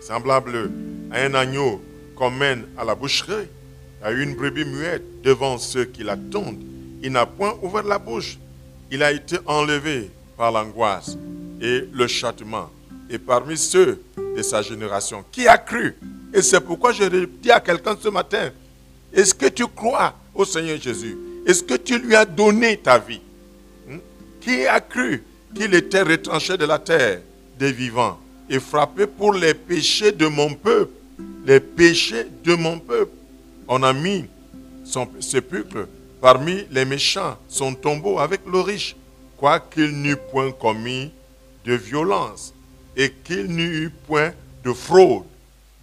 semblable 0.01 0.71
à 1.11 1.21
un 1.21 1.33
agneau 1.33 1.81
qu'on 2.15 2.31
mène 2.31 2.65
à 2.77 2.83
la 2.83 2.95
boucherie, 2.95 3.47
à 4.03 4.11
une 4.11 4.35
brebis 4.35 4.65
muette 4.65 5.21
devant 5.23 5.57
ceux 5.57 5.85
qui 5.85 6.03
l'attendent. 6.03 6.61
Il 7.03 7.11
n'a 7.11 7.25
point 7.25 7.55
ouvert 7.61 7.83
la 7.83 7.99
bouche. 7.99 8.37
Il 8.91 9.03
a 9.03 9.11
été 9.11 9.37
enlevé 9.45 10.11
par 10.37 10.51
l'angoisse 10.51 11.17
et 11.61 11.87
le 11.93 12.07
châtiment. 12.07 12.69
Et 13.09 13.17
parmi 13.19 13.57
ceux 13.57 14.01
de 14.35 14.41
sa 14.41 14.61
génération, 14.61 15.23
qui 15.31 15.47
a 15.47 15.57
cru 15.57 15.95
Et 16.33 16.41
c'est 16.41 16.61
pourquoi 16.61 16.91
je 16.91 17.03
dis 17.25 17.51
à 17.51 17.59
quelqu'un 17.59 17.95
ce 18.01 18.07
matin, 18.09 18.51
est-ce 19.13 19.33
que 19.33 19.47
tu 19.47 19.67
crois 19.67 20.13
au 20.33 20.45
Seigneur 20.45 20.79
Jésus? 20.79 21.17
Est-ce 21.45 21.63
que 21.63 21.73
tu 21.75 21.99
lui 21.99 22.15
as 22.15 22.25
donné 22.25 22.77
ta 22.77 22.97
vie? 22.97 23.21
Hmm? 23.87 23.97
Qui 24.39 24.65
a 24.65 24.79
cru 24.79 25.23
qu'il 25.53 25.73
était 25.73 26.03
retranché 26.03 26.55
de 26.57 26.65
la 26.65 26.79
terre 26.79 27.19
des 27.59 27.71
vivants? 27.71 28.19
Et 28.51 28.59
frappé 28.59 29.07
pour 29.07 29.33
les 29.33 29.53
péchés 29.53 30.11
de 30.11 30.27
mon 30.27 30.53
peuple 30.53 30.91
Les 31.45 31.61
péchés 31.61 32.27
de 32.43 32.53
mon 32.53 32.77
peuple. 32.77 33.13
On 33.67 33.81
a 33.81 33.93
mis 33.93 34.25
son 34.83 35.07
sépulcre 35.21 35.87
parmi 36.19 36.65
les 36.69 36.85
méchants, 36.85 37.37
son 37.47 37.73
tombeau 37.73 38.19
avec 38.19 38.41
le 38.45 38.59
riche, 38.59 38.95
quoiqu'il 39.37 40.01
n'eût 40.01 40.17
point 40.17 40.51
commis 40.51 41.11
de 41.65 41.73
violence 41.73 42.53
et 42.95 43.09
qu'il 43.23 43.45
n'eût 43.47 43.89
point 44.05 44.33
de 44.63 44.73
fraude 44.73 45.23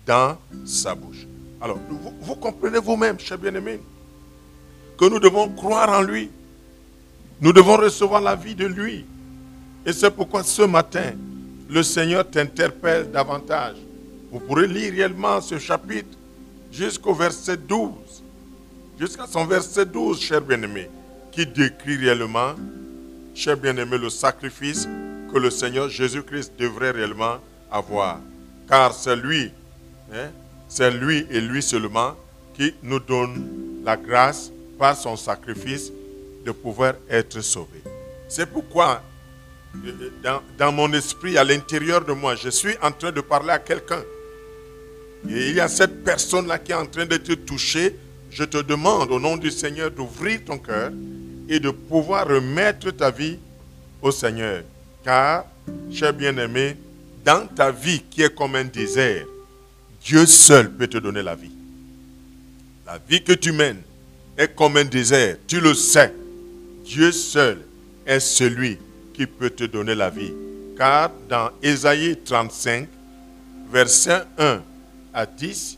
dans 0.07 0.37
sa 0.67 0.95
bouche. 0.95 1.27
Alors, 1.61 1.79
vous, 2.21 2.37
comprenez 2.37 2.79
vous-même, 2.79 3.19
chers 3.19 3.39
bien-aimés, 3.39 3.81
que 4.99 5.07
nous 5.07 5.19
devons 5.19 5.49
croire 5.49 5.89
en 5.89 6.03
lui. 6.03 6.31
Nous 7.41 7.53
devons 7.53 7.77
recevoir 7.77 8.21
la 8.21 8.37
vie 8.37 8.55
de 8.55 8.67
lui. 8.67 9.07
Et 9.87 9.93
c'est 9.93 10.11
pourquoi 10.11 10.43
ce 10.43 10.63
matin, 10.63 11.13
le 11.69 11.83
Seigneur 11.83 12.29
t'interpelle 12.29 13.11
davantage. 13.11 13.77
Vous 14.31 14.41
pourrez 14.41 14.67
lire 14.67 14.93
réellement 14.93 15.41
ce 15.41 15.59
chapitre 15.59 16.17
jusqu'au 16.73 17.15
verset 17.15 17.57
12. 17.57 17.91
Jusqu'à 18.99 19.27
son 19.27 19.45
verset 19.45 19.87
12, 19.87 20.21
cher 20.21 20.41
bien-aimé, 20.41 20.91
qui 21.31 21.47
décrit 21.47 21.97
réellement, 21.97 22.55
cher 23.35 23.57
bien-aimé, 23.57 23.97
le 23.99 24.11
sacrifice 24.11 24.89
que 25.33 25.39
le 25.39 25.51
Seigneur 25.51 25.89
Jésus-Christ 25.89 26.53
devrait 26.59 26.91
réellement 26.91 27.37
avoir. 27.71 28.19
Car 28.69 28.93
c'est 28.93 29.17
lui, 29.17 29.53
hein, 30.13 30.31
c'est 30.69 30.91
lui 30.91 31.27
et 31.31 31.41
lui 31.41 31.63
seulement 31.63 32.15
qui 32.55 32.75
nous 32.83 32.99
donne 32.99 33.83
la 33.85 33.97
grâce 33.97 34.51
par 34.79 34.97
son 34.97 35.17
sacrifice 35.17 35.93
de 36.45 36.51
pouvoir 36.51 36.95
être 37.09 37.41
sauvés. 37.41 37.83
C'est 38.29 38.47
pourquoi, 38.47 39.03
dans, 40.23 40.43
dans, 40.59 40.73
mon 40.73 40.93
esprit, 40.93 41.39
à 41.39 41.45
l'intérieur 41.45 42.05
de 42.05 42.13
moi, 42.13 42.35
je 42.35 42.49
suis 42.49 42.75
en 42.83 42.91
train 42.91 43.13
de 43.13 43.21
parler 43.21 43.51
à 43.51 43.59
quelqu'un. 43.59 44.03
Et 45.29 45.49
il 45.49 45.55
y 45.55 45.61
a 45.61 45.69
cette 45.69 46.05
personne-là 46.05 46.59
qui 46.59 46.73
est 46.73 46.77
en 46.77 46.87
train 46.87 47.07
de 47.07 47.17
te 47.17 47.33
toucher. 47.33 47.97
Je 48.31 48.45
te 48.45 48.59
demande 48.59 49.11
au 49.11 49.19
nom 49.19 49.37
du 49.37 49.51
Seigneur 49.51 49.91
d'ouvrir 49.91 50.41
ton 50.45 50.59
cœur 50.59 50.93
et 51.49 51.59
de 51.59 51.71
pouvoir 51.71 52.29
remettre 52.29 52.91
ta 52.91 53.11
vie 53.11 53.39
au 54.03 54.11
Seigneur. 54.11 54.63
Car, 55.05 55.45
cher 55.93 56.13
bien-aimé, 56.13 56.77
dans 57.25 57.47
ta 57.47 57.71
vie 57.71 58.03
qui 58.11 58.23
est 58.23 58.35
comme 58.35 58.55
un 58.55 58.65
désert, 58.65 59.27
Dieu 60.05 60.27
seul 60.27 60.71
peut 60.71 60.87
te 60.87 60.99
donner 60.99 61.23
la 61.23 61.35
vie. 61.35 61.51
La 62.87 62.99
vie 63.09 63.23
que 63.23 63.33
tu 63.33 63.53
mènes 63.53 63.83
est 64.37 64.55
comme 64.55 64.77
un 64.77 64.85
désert, 64.85 65.37
tu 65.47 65.61
le 65.61 65.75
sais. 65.75 66.15
Dieu 66.85 67.13
seul 67.13 67.59
est 68.07 68.21
celui 68.21 68.79
qui 69.19 69.27
peut 69.27 69.51
te 69.51 69.65
donner 69.65 69.97
la 69.97 70.11
vie. 70.11 70.33
Car 70.77 71.11
dans 71.29 71.51
Ésaïe 71.61 72.17
35, 72.25 72.89
verset 73.73 74.23
1 74.39 74.63
à 75.13 75.27
10, 75.27 75.77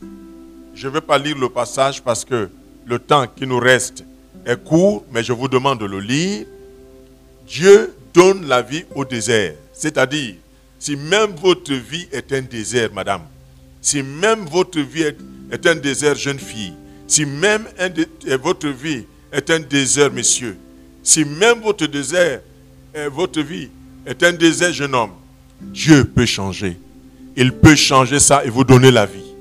je 0.75 0.87
ne 0.87 0.93
vais 0.93 1.01
pas 1.01 1.17
lire 1.17 1.35
le 1.39 1.49
passage 1.49 2.03
parce 2.03 2.23
que 2.23 2.49
le 2.85 2.99
temps 2.99 3.25
qui 3.25 3.47
nous 3.47 3.57
reste 3.57 4.03
est 4.45 4.63
court, 4.63 5.03
mais 5.11 5.23
je 5.23 5.33
vous 5.33 5.47
demande 5.47 5.79
de 5.79 5.85
le 5.85 5.99
lire. 5.99 6.45
Dieu 7.47 7.95
donne 8.13 8.47
la 8.47 8.61
vie 8.61 8.85
au 8.93 9.05
désert. 9.05 9.55
C'est-à-dire, 9.73 10.35
si 10.77 10.95
même 10.95 11.31
votre 11.31 11.73
vie 11.73 12.07
est 12.11 12.31
un 12.33 12.43
désert, 12.43 12.93
madame, 12.93 13.23
si 13.81 14.03
même 14.03 14.45
votre 14.45 14.79
vie 14.79 15.05
est, 15.51 15.65
un 15.65 15.75
désert, 15.75 16.13
jeune 16.13 16.37
fille, 16.37 16.73
si 17.07 17.25
même 17.25 17.65
votre 18.43 18.67
vie 18.67 19.05
est 19.31 19.49
un 19.49 19.59
désert, 19.59 20.11
monsieur, 20.13 20.55
si 21.01 21.25
même 21.25 21.61
votre 21.61 21.87
désert, 21.87 22.41
votre 23.11 23.41
vie 23.41 23.69
est 24.05 24.21
un 24.23 24.33
désert, 24.33 24.73
jeune 24.73 24.95
homme, 24.95 25.11
Dieu 25.61 26.05
peut 26.05 26.25
changer. 26.25 26.77
Il 27.35 27.53
peut 27.53 27.75
changer 27.75 28.19
ça 28.19 28.43
et 28.43 28.49
vous 28.49 28.63
donner 28.63 28.91
la 28.91 29.05
vie. 29.05 29.31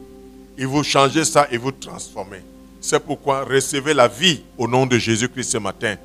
Il 0.59 0.67
vous 0.67 0.85
changer 0.85 1.25
ça 1.25 1.49
et 1.51 1.57
vous 1.57 1.73
transformer. 1.73 2.43
C'est 2.81 3.01
pourquoi 3.01 3.45
recevez 3.45 3.95
la 3.95 4.09
vie 4.09 4.43
au 4.57 4.69
nom 4.69 4.87
de 4.87 4.99
Jésus-Christ 4.99 5.51
ce 5.53 5.59
matin 5.59 5.97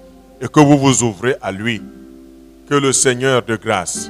et 0.41 0.47
que 0.47 0.59
vous 0.59 0.77
vous 0.77 1.03
ouvrez 1.03 1.35
à 1.41 1.51
lui 1.51 1.81
que 2.69 2.75
le 2.75 2.91
Seigneur 2.91 3.43
de 3.43 3.55
grâce 3.55 4.09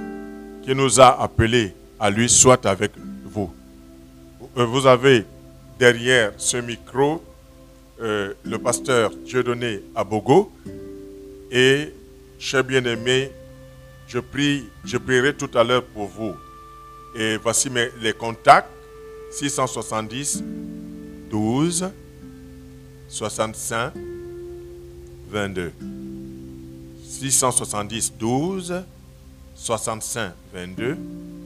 qui 0.63 0.73
nous 0.73 0.99
a 0.99 1.21
appelés 1.21 1.73
à 1.99 2.09
lui 2.09 2.29
soit 2.29 2.65
avec 2.65 2.91
vous. 3.25 3.51
Euh, 4.57 4.65
vous 4.65 4.87
avez 4.87 5.25
derrière 5.77 6.31
ce 6.37 6.57
micro 6.57 7.23
euh, 8.01 8.33
le 8.43 8.57
pasteur 8.57 9.11
Dieudonné 9.25 9.81
Abogo 9.95 10.51
et, 11.51 11.93
cher 12.45 12.63
bien-aimé, 12.63 13.31
je 14.07 14.19
prie, 14.19 14.69
je 14.83 14.97
prierai 14.97 15.33
tout 15.33 15.49
à 15.55 15.63
l'heure 15.63 15.83
pour 15.83 16.05
vous. 16.07 16.35
Et 17.15 17.37
voici 17.37 17.71
mes, 17.71 17.89
les 17.99 18.13
contacts 18.13 18.69
670 19.31 20.43
12 21.31 21.89
65 23.07 23.93
22. 25.31 25.71
670 27.03 28.13
12 28.13 28.83
65 29.55 30.33
22 30.53 30.97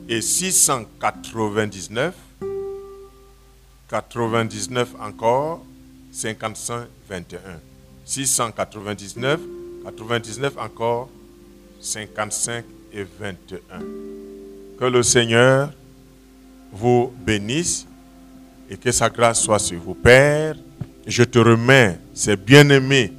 et 0.10 0.22
699 0.22 2.14
99 3.88 4.90
encore 5.00 5.64
55 6.12 6.88
21. 7.08 7.40
699 8.04 9.59
99 9.84 10.54
encore 10.58 11.10
55 11.80 12.66
et 12.94 13.06
21. 13.20 13.60
Que 14.80 14.86
le 14.86 15.04
Seigneur 15.04 15.72
vous 16.72 17.12
bénisse 17.26 17.86
et 18.70 18.78
que 18.78 18.92
sa 18.92 19.10
grâce 19.10 19.42
soit 19.42 19.60
sur 19.60 19.80
vous. 19.80 19.94
Père, 19.96 20.56
je 21.06 21.24
te 21.24 21.40
remets 21.40 21.98
ces 22.14 22.36
bien-aimés 22.36 23.14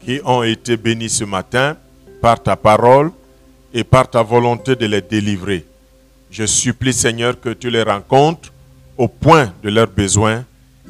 qui 0.00 0.20
ont 0.24 0.42
été 0.42 0.76
bénis 0.76 1.10
ce 1.10 1.24
matin 1.24 1.76
par 2.20 2.42
ta 2.42 2.56
parole 2.56 3.10
et 3.74 3.84
par 3.84 4.08
ta 4.08 4.22
volonté 4.22 4.74
de 4.74 4.86
les 4.86 5.02
délivrer. 5.02 5.64
Je 6.30 6.46
supplie, 6.46 6.92
Seigneur, 6.92 7.38
que 7.40 7.50
tu 7.50 7.70
les 7.70 7.82
rencontres 7.82 8.52
au 8.96 9.08
point 9.08 9.52
de 9.62 9.68
leurs 9.68 9.88
besoins 9.90 10.44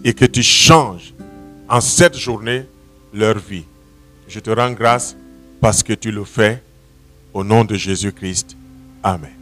et 0.05 0.15
que 0.15 0.25
tu 0.25 0.43
changes 0.43 1.13
en 1.69 1.81
cette 1.81 2.17
journée 2.17 2.65
leur 3.13 3.39
vie. 3.39 3.65
Je 4.29 4.41
te 4.41 4.51
rends 4.51 4.73
grâce 4.73 5.17
parce 5.61 5.83
que 5.83 5.93
tu 5.93 6.11
le 6.11 6.25
fais 6.25 6.63
au 7.33 7.45
nom 7.45 7.65
de 7.65 7.75
Jésus-Christ. 7.77 8.57
Amen. 9.03 9.36